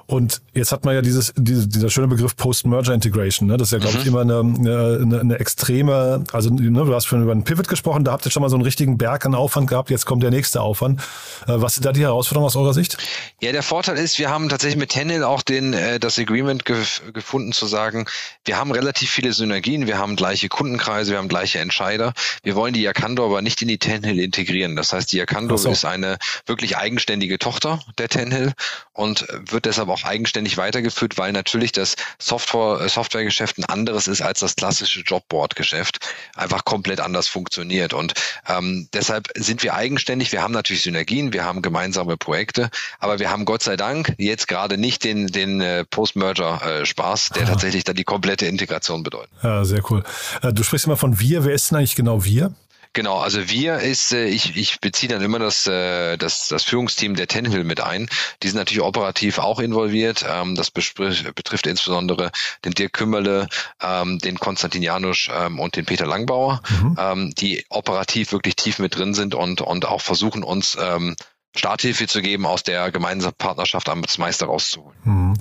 Und 0.07 0.41
jetzt 0.55 0.71
hat 0.71 0.85
man 0.85 0.95
ja 0.95 1.03
dieses, 1.03 1.33
diese, 1.37 1.67
dieser 1.67 1.91
schöne 1.91 2.07
Begriff 2.07 2.37
Post-Merger-Integration. 2.37 3.49
Ne? 3.49 3.57
Das 3.57 3.69
ist 3.69 3.73
ja, 3.73 3.79
glaube 3.79 3.97
mhm. 3.97 4.01
ich, 4.03 4.07
immer 4.07 4.21
eine, 4.21 4.39
eine, 4.39 5.21
eine 5.21 5.41
extreme, 5.41 6.23
also 6.33 6.51
ne, 6.51 6.85
du 6.85 6.95
hast 6.95 7.07
schon 7.07 7.23
über 7.23 7.33
einen 7.33 7.43
Pivot 7.43 7.67
gesprochen, 7.67 8.05
da 8.05 8.13
habt 8.13 8.25
ihr 8.25 8.31
schon 8.31 8.43
mal 8.43 8.49
so 8.49 8.57
einen 8.57 8.65
richtigen 8.65 8.99
Berg 8.99 9.27
an 9.27 9.35
Aufwand 9.35 9.69
gehabt, 9.69 9.91
jetzt 9.91 10.07
kommt 10.07 10.23
der 10.23 10.31
nächste 10.31 10.61
Aufwand. 10.61 11.01
Äh, 11.47 11.55
was 11.57 11.75
sind 11.75 11.85
da 11.85 11.93
die 11.93 12.03
Herausforderungen 12.03 12.47
aus 12.47 12.57
eurer 12.57 12.73
Sicht? 12.73 12.99
Ja, 13.41 13.51
der 13.51 13.65
Vorteil 13.65 13.99
ist, 13.99 14.19
wir 14.19 14.31
haben 14.31 14.49
tatsächlich 14.49 14.79
mit 14.79 14.91
Tenil 14.91 15.25
auch 15.25 15.43
den, 15.43 15.73
äh, 15.73 15.99
das 15.99 16.19
Agreement 16.19 16.65
gef 16.65 17.03
gefunden 17.13 17.53
zu 17.53 17.67
sagen, 17.67 18.07
wir 18.45 18.59
haben 18.59 18.71
relativ 18.71 19.11
viele 19.11 19.33
Synergien, 19.33 19.87
wir 19.87 19.99
haben 19.99 20.15
gleiche 20.15 20.49
Kundenkreise, 20.49 21.13
wir 21.13 21.19
haben 21.19 21.29
gleiche 21.29 21.59
Entscheider. 21.59 22.13
Wir 22.43 22.55
wollen 22.55 22.75
die 22.75 22.83
Yakando 22.83 23.25
aber 23.25 23.43
nicht 23.43 23.61
in 23.63 23.69
die 23.69 23.79
Tenhill 23.79 24.21
integrieren. 24.21 24.77
Das 24.77 24.93
heißt, 24.93 25.13
die 25.13 25.19
Yakando 25.19 25.57
so. 25.57 25.71
ist 25.71 25.85
eine 25.85 26.19
wirklich 26.47 26.77
eigenständige 26.77 27.39
Tochter 27.39 27.81
der 27.99 28.09
Tenhill 28.09 28.53
und 28.93 29.27
wird 29.51 29.65
deshalb 29.65 29.89
auch 29.89 29.96
auch 29.97 30.05
eigenständig 30.05 30.57
weitergeführt, 30.57 31.19
weil 31.19 31.33
natürlich 31.33 31.73
das 31.73 31.97
Software, 32.19 32.81
äh, 32.81 32.89
Softwaregeschäft 32.89 33.59
ein 33.59 33.65
anderes 33.65 34.07
ist 34.07 34.23
als 34.23 34.41
das 34.41 34.57
klassische 34.57 35.01
Jobboard-Geschäft. 35.01 36.01
Einfach 36.35 36.65
komplett 36.65 37.01
anders 37.01 37.29
funktioniert. 37.29 37.93
Und 37.93 38.15
ähm, 38.49 38.89
deshalb 38.93 39.29
sind 39.35 39.63
wir 39.63 39.75
eigenständig. 39.75 40.33
Wir 40.33 40.43
haben 40.43 40.53
natürlich 40.53 40.83
Synergien, 40.83 41.33
wir 41.33 41.45
haben 41.45 41.63
gemeinsame 41.63 42.17
Projekte, 42.17 42.71
aber 42.99 43.19
wir 43.19 43.31
haben 43.31 43.45
Gott 43.45 43.63
sei 43.63 43.77
Dank 43.77 44.15
jetzt 44.19 44.49
gerade 44.49 44.77
nicht 44.79 45.05
den, 45.05 45.29
den 45.29 45.61
äh, 45.61 45.85
Post-Merger-Spaß, 45.85 47.31
der 47.31 47.45
ah. 47.45 47.47
tatsächlich 47.47 47.85
dann 47.85 47.97
die 47.97 48.05
komplette 48.05 48.47
Integration 48.47 49.03
bedeutet. 49.03 49.31
Ja, 49.43 49.65
sehr 49.65 49.83
cool. 49.91 50.05
Äh, 50.43 50.53
du 50.53 50.63
sprichst 50.63 50.87
immer 50.87 50.97
von 50.97 51.19
wir. 51.21 51.45
Wer 51.45 51.55
ist 51.55 51.71
denn 51.71 51.79
eigentlich 51.79 51.97
genau 51.97 52.25
wir? 52.25 52.53
Genau, 52.97 53.19
also 53.19 53.51
wir 53.51 53.81
ist, 53.81 54.15
äh, 54.15 54.25
ich, 54.25 54.57
ich 54.57 54.81
beziehe 54.81 55.13
dann 55.13 55.21
immer 55.21 55.39
das, 55.39 55.67
äh, 55.67 56.17
das, 56.17 56.49
das 56.49 56.65
Führungsteam 56.65 57.15
der 57.15 57.27
Tenhill 57.27 57.63
mit 57.63 57.83
ein. 57.83 58.09
Die 58.43 58.49
sind 58.49 58.57
natürlich 58.57 58.81
operativ 58.81 59.39
auch 59.39 59.61
involviert. 59.61 60.25
Ähm, 60.27 60.55
das 60.55 60.71
betrifft 60.71 61.67
insbesondere 61.67 62.31
den 62.65 62.73
Dirk 62.73 62.95
Kümmerle, 62.95 63.49
ähm, 63.83 64.19
den 64.19 64.39
Konstantin 64.39 64.83
Janusz 64.83 65.29
ähm, 65.31 65.59
und 65.59 65.77
den 65.77 65.85
Peter 65.85 66.07
Langbauer, 66.07 66.63
mhm. 66.81 67.35
die 67.35 67.67
operativ 67.69 68.33
wirklich 68.33 68.57
tief 68.57 68.79
mit 68.79 68.97
drin 68.97 69.13
sind 69.13 69.35
und, 69.35 69.61
und 69.61 69.85
auch 69.85 70.01
versuchen 70.01 70.43
uns 70.43 70.79
Starthilfe 71.57 72.07
zu 72.07 72.23
geben, 72.23 72.47
aus 72.47 72.63
der 72.63 72.91
gemeinsamen 72.91 73.35
Partnerschaft 73.37 73.89
als 73.89 74.19
Meister 74.19 74.47
rauszuholen. 74.47 74.97
Mhm. 75.05 75.35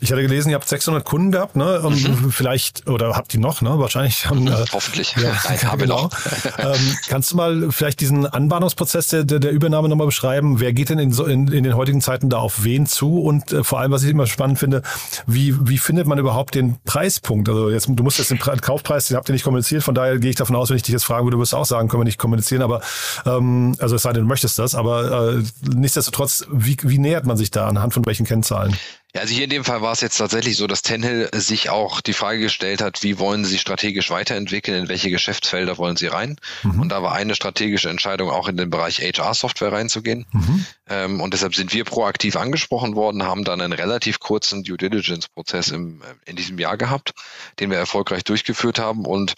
Ich 0.00 0.10
hatte 0.10 0.22
gelesen, 0.22 0.50
ihr 0.50 0.56
habt 0.56 0.68
600 0.68 1.04
Kunden 1.04 1.32
gehabt, 1.32 1.56
ne? 1.56 1.80
Und 1.80 2.02
mhm. 2.02 2.32
vielleicht, 2.32 2.88
oder 2.88 3.14
habt 3.14 3.34
ihr 3.34 3.40
noch, 3.40 3.62
ne? 3.62 3.78
Wahrscheinlich 3.78 4.26
haben, 4.26 4.46
äh, 4.46 4.64
Hoffentlich. 4.72 5.14
Ja, 5.16 5.32
Nein, 5.48 5.62
haben 5.70 5.78
genau. 5.78 6.02
noch. 6.02 6.10
ähm, 6.58 6.96
kannst 7.08 7.32
du 7.32 7.36
mal 7.36 7.70
vielleicht 7.70 8.00
diesen 8.00 8.26
Anbahnungsprozess 8.26 9.08
der, 9.08 9.24
der, 9.24 9.38
der 9.38 9.52
Übernahme 9.52 9.88
nochmal 9.88 10.06
beschreiben? 10.06 10.60
Wer 10.60 10.72
geht 10.72 10.88
denn 10.88 10.98
in, 10.98 11.12
so, 11.12 11.24
in, 11.24 11.48
in 11.48 11.64
den 11.64 11.76
heutigen 11.76 12.00
Zeiten 12.00 12.30
da 12.30 12.38
auf 12.38 12.64
wen 12.64 12.86
zu? 12.86 13.20
Und 13.20 13.52
äh, 13.52 13.64
vor 13.64 13.80
allem, 13.80 13.92
was 13.92 14.02
ich 14.02 14.10
immer 14.10 14.26
spannend 14.26 14.58
finde, 14.58 14.82
wie, 15.26 15.54
wie 15.68 15.78
findet 15.78 16.06
man 16.06 16.18
überhaupt 16.18 16.54
den 16.54 16.78
Preispunkt? 16.84 17.48
Also 17.48 17.70
jetzt, 17.70 17.88
du 17.88 18.02
musst 18.02 18.18
jetzt 18.18 18.30
den 18.30 18.38
Kaufpreis, 18.38 19.08
den 19.08 19.16
habt 19.16 19.28
ihr 19.28 19.32
nicht 19.32 19.44
kommuniziert, 19.44 19.82
von 19.82 19.94
daher 19.94 20.18
gehe 20.18 20.30
ich 20.30 20.36
davon 20.36 20.56
aus, 20.56 20.70
wenn 20.70 20.76
ich 20.76 20.82
dich 20.82 20.92
jetzt 20.92 21.04
fragen 21.04 21.26
würde, 21.26 21.38
wirst 21.38 21.52
du 21.52 21.56
auch 21.56 21.64
sagen, 21.64 21.88
können 21.88 22.00
wir 22.00 22.04
nicht 22.04 22.18
kommunizieren, 22.18 22.62
aber 22.62 22.80
ähm, 23.26 23.76
also 23.78 23.96
es 23.96 24.02
sei 24.02 24.12
denn, 24.12 24.22
du 24.22 24.28
möchtest 24.28 24.58
das, 24.58 24.74
aber 24.74 25.36
äh, 25.38 25.42
nichtsdestotrotz, 25.62 26.46
wie, 26.50 26.76
wie 26.82 26.98
nähert 26.98 27.26
man 27.26 27.36
sich 27.36 27.50
da 27.50 27.68
anhand 27.68 27.94
von 27.94 28.04
welchen 28.06 28.26
Kennzahlen? 28.26 28.76
Ja, 29.14 29.20
also 29.20 29.34
hier 29.34 29.44
in 29.44 29.50
dem 29.50 29.64
Fall 29.64 29.82
war 29.82 29.92
es 29.92 30.00
jetzt 30.00 30.16
tatsächlich 30.16 30.56
so, 30.56 30.66
dass 30.66 30.80
Tenhill 30.80 31.28
sich 31.34 31.68
auch 31.68 32.00
die 32.00 32.14
Frage 32.14 32.40
gestellt 32.40 32.80
hat, 32.80 33.02
wie 33.02 33.18
wollen 33.18 33.44
sie 33.44 33.58
strategisch 33.58 34.10
weiterentwickeln, 34.10 34.84
in 34.84 34.88
welche 34.88 35.10
Geschäftsfelder 35.10 35.76
wollen 35.76 35.96
sie 35.96 36.06
rein? 36.06 36.36
Mhm. 36.62 36.80
Und 36.80 36.88
da 36.88 37.02
war 37.02 37.12
eine 37.12 37.34
strategische 37.34 37.90
Entscheidung 37.90 38.30
auch 38.30 38.48
in 38.48 38.56
den 38.56 38.70
Bereich 38.70 39.00
HR-Software 39.00 39.72
reinzugehen. 39.72 40.24
Mhm. 40.32 40.66
Ähm, 40.88 41.20
und 41.20 41.34
deshalb 41.34 41.54
sind 41.54 41.74
wir 41.74 41.84
proaktiv 41.84 42.36
angesprochen 42.36 42.96
worden, 42.96 43.24
haben 43.24 43.44
dann 43.44 43.60
einen 43.60 43.74
relativ 43.74 44.18
kurzen 44.18 44.64
Due 44.64 44.78
Diligence-Prozess 44.78 45.72
im, 45.72 46.00
in 46.24 46.36
diesem 46.36 46.58
Jahr 46.58 46.78
gehabt, 46.78 47.12
den 47.60 47.70
wir 47.70 47.76
erfolgreich 47.76 48.24
durchgeführt 48.24 48.78
haben. 48.78 49.04
Und 49.04 49.34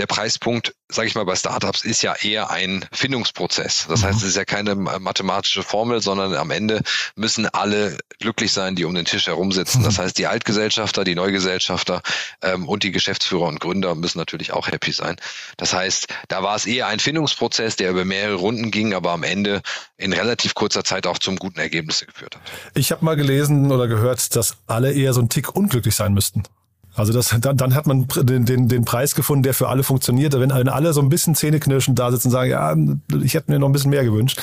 der 0.00 0.06
Preispunkt, 0.06 0.74
sage 0.88 1.08
ich 1.08 1.14
mal, 1.14 1.26
bei 1.26 1.36
Startups 1.36 1.84
ist 1.84 2.00
ja 2.02 2.14
eher 2.14 2.50
ein 2.50 2.86
Findungsprozess. 2.90 3.84
Das 3.86 4.02
heißt, 4.02 4.14
mhm. 4.14 4.18
es 4.18 4.30
ist 4.30 4.36
ja 4.36 4.46
keine 4.46 4.74
mathematische 4.74 5.62
Formel, 5.62 6.00
sondern 6.00 6.34
am 6.34 6.50
Ende 6.50 6.80
müssen 7.16 7.46
alle 7.46 7.98
glücklich 8.18 8.50
sein, 8.50 8.76
die 8.76 8.86
um 8.86 8.94
den 8.94 9.04
Tisch 9.04 9.26
herum 9.26 9.52
sitzen. 9.52 9.82
Das 9.82 9.98
mhm. 9.98 10.02
heißt, 10.02 10.16
die 10.16 10.26
Altgesellschafter, 10.26 11.04
die 11.04 11.14
Neugesellschafter 11.14 12.00
ähm, 12.40 12.66
und 12.66 12.82
die 12.82 12.92
Geschäftsführer 12.92 13.46
und 13.46 13.60
Gründer 13.60 13.94
müssen 13.94 14.16
natürlich 14.16 14.54
auch 14.54 14.68
happy 14.68 14.92
sein. 14.92 15.16
Das 15.58 15.74
heißt, 15.74 16.06
da 16.28 16.42
war 16.42 16.56
es 16.56 16.64
eher 16.64 16.86
ein 16.86 16.98
Findungsprozess, 16.98 17.76
der 17.76 17.90
über 17.90 18.06
mehrere 18.06 18.36
Runden 18.36 18.70
ging, 18.70 18.94
aber 18.94 19.10
am 19.10 19.22
Ende 19.22 19.60
in 19.98 20.14
relativ 20.14 20.54
kurzer 20.54 20.82
Zeit 20.82 21.06
auch 21.06 21.18
zum 21.18 21.36
guten 21.36 21.60
Ergebnis 21.60 22.06
geführt 22.06 22.36
hat. 22.36 22.42
Ich 22.74 22.90
habe 22.90 23.04
mal 23.04 23.16
gelesen 23.16 23.70
oder 23.70 23.86
gehört, 23.86 24.34
dass 24.34 24.56
alle 24.66 24.92
eher 24.94 25.12
so 25.12 25.20
ein 25.20 25.28
Tick 25.28 25.54
unglücklich 25.54 25.94
sein 25.94 26.14
müssten. 26.14 26.44
Also 26.94 27.12
das, 27.12 27.34
dann, 27.40 27.56
dann 27.56 27.74
hat 27.74 27.86
man 27.86 28.06
den, 28.08 28.44
den, 28.44 28.68
den 28.68 28.84
Preis 28.84 29.14
gefunden, 29.14 29.42
der 29.42 29.54
für 29.54 29.68
alle 29.68 29.82
funktioniert. 29.82 30.38
Wenn 30.38 30.50
alle 30.50 30.92
so 30.92 31.00
ein 31.00 31.08
bisschen 31.08 31.34
zähneknirschend 31.34 31.98
da 31.98 32.10
sitzen 32.10 32.28
und 32.28 32.32
sagen, 32.32 32.50
ja, 32.50 32.74
ich 33.22 33.34
hätte 33.34 33.50
mir 33.50 33.58
noch 33.58 33.68
ein 33.68 33.72
bisschen 33.72 33.90
mehr 33.90 34.04
gewünscht. 34.04 34.42